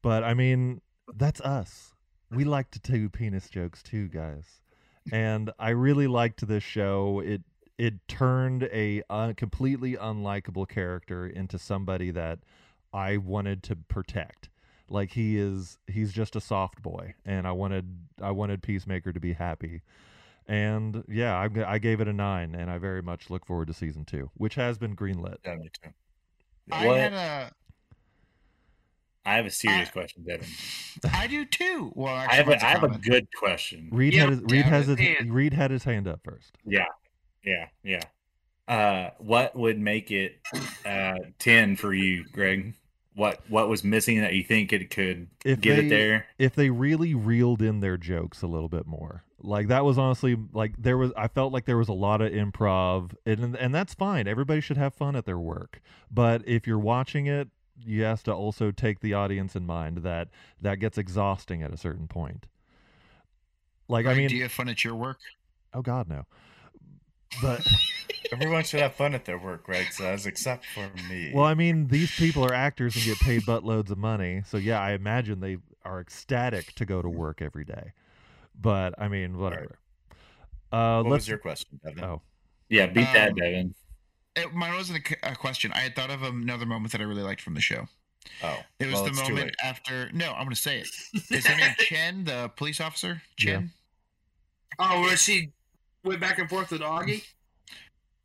[0.01, 0.81] But I mean,
[1.15, 1.93] that's us.
[2.31, 4.61] We like to do penis jokes too, guys.
[5.11, 7.21] And I really liked this show.
[7.23, 7.41] It
[7.77, 12.39] it turned a un- completely unlikable character into somebody that
[12.93, 14.49] I wanted to protect.
[14.89, 19.19] Like he is he's just a soft boy and I wanted I wanted Peacemaker to
[19.19, 19.81] be happy.
[20.49, 24.03] And yeah, I gave it a 9 and I very much look forward to season
[24.03, 25.37] 2, which has been greenlit.
[25.45, 25.91] Yeah, me too.
[26.71, 26.99] I What?
[26.99, 27.51] had a
[29.25, 30.47] I have a serious I- question, Devin.
[31.13, 31.91] I do too.
[31.93, 33.89] Well, I have a, I have a good question.
[33.91, 36.57] Reed Yeah, had his, Reed has his, Reed had his hand up first.
[36.65, 36.85] Yeah,
[37.43, 38.01] yeah, yeah.
[38.67, 40.39] Uh, what would make it
[40.83, 42.73] uh, ten for you, Greg?
[43.19, 46.25] What what was missing that you think it could If get they- it there?
[46.37, 49.23] if they really reeled in their jokes a little bit more.
[49.41, 52.31] Like that was honestly like there was i felt like there was a lot of
[52.31, 54.27] improv and and that's fine.
[54.27, 55.81] Everybody should have fun at their work.
[56.09, 57.49] But if you're watching it
[57.81, 60.27] you have to also take the audience in mind that
[60.61, 62.47] that gets exhausting at a certain point.
[63.89, 65.19] Like i mean do you have fun at your work?
[65.73, 66.25] oh god no.
[67.41, 67.65] But
[68.31, 71.31] Everyone should have fun at their work, Greg says, except for me.
[71.33, 74.79] well i mean these people are actors and get paid buttloads of money so yeah
[74.79, 77.93] i imagine they are ecstatic to go to work every day
[78.59, 79.79] but i mean whatever
[80.71, 82.03] uh what let's was your question, Devin?
[82.03, 82.21] oh
[82.69, 83.75] Yeah, beat that, Um, Devin.
[84.35, 85.71] It, mine wasn't a, c- a question.
[85.73, 87.87] I had thought of another moment that I really liked from the show.
[88.43, 90.11] Oh, It was well, the moment after.
[90.13, 90.87] No, I'm going to say it.
[91.31, 93.23] Is her name Chen, the police officer?
[93.39, 93.53] Yeah.
[93.55, 93.71] Chen?
[94.77, 95.51] Oh, where she
[96.03, 97.23] went back and forth with Augie?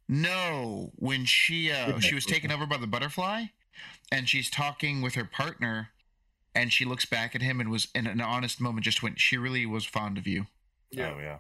[0.09, 3.45] No, when she uh, she was taken over by the butterfly,
[4.13, 5.89] and she's talking with her partner,
[6.55, 8.85] and she looks back at him and was in an honest moment.
[8.85, 10.47] Just went, she really was fond of you.
[10.97, 11.39] Oh yeah.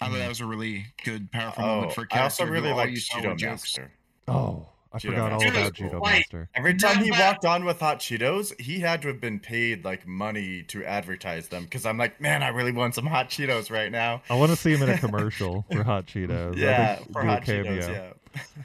[0.00, 2.46] I thought that was a really good, powerful Oh, moment for a I also character.
[2.46, 3.78] who really like liked you saw were Judo jokes.
[3.78, 3.92] Master.
[4.26, 6.12] Oh, I Judo forgot all about Dude, Judo wait.
[6.12, 6.48] Master.
[6.54, 10.06] Every time he walked on with hot Cheetos, he had to have been paid like
[10.06, 11.64] money to advertise them.
[11.64, 14.22] Because I'm like, man, I really want some hot Cheetos right now.
[14.30, 16.56] I want to see him in a commercial for Hot Cheetos.
[16.56, 17.80] Yeah, for hot cameo.
[17.80, 17.88] Cheetos.
[17.88, 18.12] Yeah.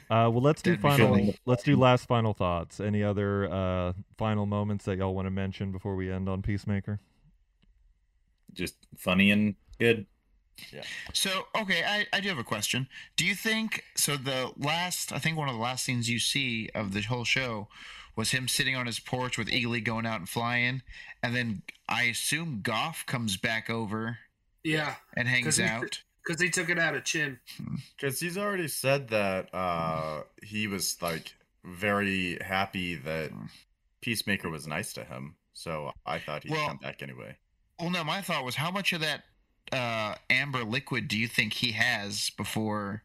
[0.08, 1.34] Uh, well, let's do final.
[1.46, 2.78] Let's do last final thoughts.
[2.78, 7.00] Any other uh, final moments that y'all want to mention before we end on Peacemaker?
[8.52, 10.06] Just funny and good.
[11.12, 12.88] So, okay, I, I do have a question.
[13.16, 14.16] Do you think so?
[14.16, 17.68] The last, I think one of the last scenes you see of the whole show
[18.16, 20.82] was him sitting on his porch with Eagly going out and flying,
[21.22, 24.18] and then I assume Goff comes back over
[24.64, 26.02] Yeah, and hangs 'Cause he- out.
[26.24, 27.38] because they took it out of Chin.
[27.96, 31.34] Because he's already said that uh, he was like
[31.64, 33.30] very happy that
[34.00, 35.36] Peacemaker was nice to him.
[35.52, 37.36] So I thought he'd Well- come back anyway.
[37.78, 39.24] Well, no, my thought was how much of that
[39.72, 43.02] uh, amber liquid do you think he has before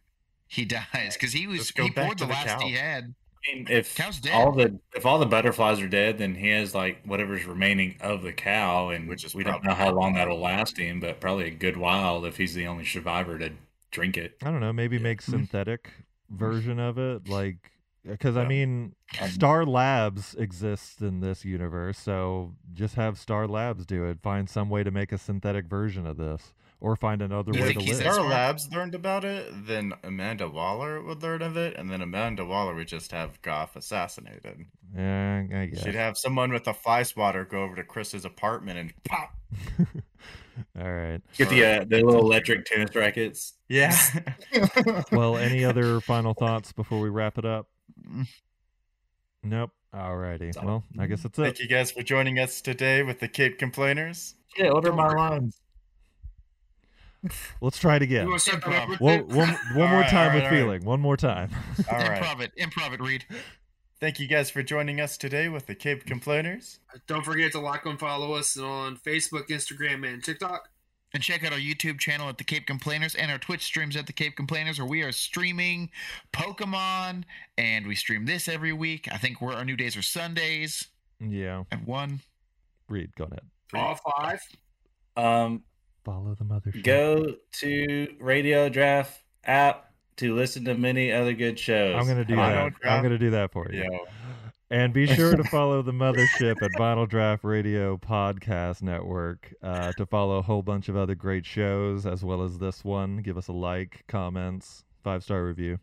[0.47, 1.13] he dies?
[1.13, 2.59] Because he was he poured the the last cow.
[2.59, 3.13] he had.
[3.53, 4.33] mean, if Cow's dead.
[4.33, 8.23] all the if all the butterflies are dead, then he has like whatever's remaining of
[8.23, 11.47] the cow, and Which is we don't know how long that'll last him, but probably
[11.47, 13.51] a good while if he's the only survivor to
[13.91, 14.37] drink it.
[14.43, 14.73] I don't know.
[14.73, 15.89] Maybe make synthetic
[16.29, 17.71] version of it, like
[18.07, 23.85] because I mean, Um, Star Labs exists in this universe, so just have Star Labs
[23.85, 24.19] do it.
[24.21, 27.73] Find some way to make a synthetic version of this, or find another You way
[27.73, 27.95] to live.
[27.95, 28.21] Star?
[28.21, 32.75] Labs learned about it, then Amanda Waller would learn of it, and then Amanda Waller
[32.75, 34.65] would just have Goff assassinated.
[34.95, 35.83] Yeah, I guess.
[35.83, 39.35] She'd have someone with a fly swatter go over to Chris's apartment and pop.
[40.79, 41.19] All right.
[41.37, 43.55] Get the uh, the little electric tennis rackets.
[43.67, 43.95] Yeah.
[45.11, 47.67] Well, any other final thoughts before we wrap it up?
[49.43, 49.71] Nope.
[49.93, 50.53] Alrighty.
[50.53, 51.43] So- Well, I guess that's it.
[51.43, 54.35] Thank you guys for joining us today with the Kid Complainers.
[54.57, 55.59] Yeah, order my lines.
[57.61, 58.27] Let's try it again.
[58.29, 58.95] want to start that over?
[58.97, 60.59] One, one, one more Alright, time alright, with alright.
[60.59, 60.85] feeling.
[60.85, 61.49] One more time.
[61.91, 62.21] All right.
[62.21, 62.51] Improv it.
[62.59, 63.25] Improv it, Reed.
[63.99, 66.79] Thank you guys for joining us today with the Cape Complainers.
[67.07, 70.69] Don't forget to like and follow us on Facebook, Instagram, and TikTok.
[71.15, 74.05] And check out our YouTube channel at the Cape Complainers and our Twitch streams at
[74.05, 75.89] the Cape Complainers, where we are streaming
[76.33, 77.23] Pokemon,
[77.57, 79.07] and we stream this every week.
[79.09, 80.89] I think we're, our new days are Sundays
[81.21, 81.63] yeah.
[81.71, 82.19] at one.
[82.89, 83.15] Read.
[83.15, 83.39] Go ahead.
[83.73, 84.41] All five.
[85.15, 85.63] Um,
[86.03, 86.73] Follow the mother.
[86.83, 91.95] go to Radio Draft app to listen to many other good shows.
[91.95, 92.91] I'm gonna do Vinyl that.
[92.91, 93.83] I'm gonna do that for you.
[93.83, 93.99] Yo,
[94.71, 100.05] And be sure to follow the mothership at Vinyl Draft Radio Podcast Network uh, to
[100.07, 103.17] follow a whole bunch of other great shows as well as this one.
[103.17, 105.77] Give us a like, comments, five star review,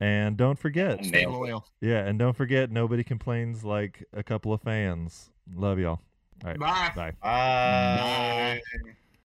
[0.00, 1.64] and don't forget, Stay loyal.
[1.80, 5.30] yeah, and don't forget, nobody complains like a couple of fans.
[5.54, 6.00] Love y'all.
[6.44, 6.92] All right, Bye.
[6.94, 7.12] bye.
[7.22, 8.60] bye.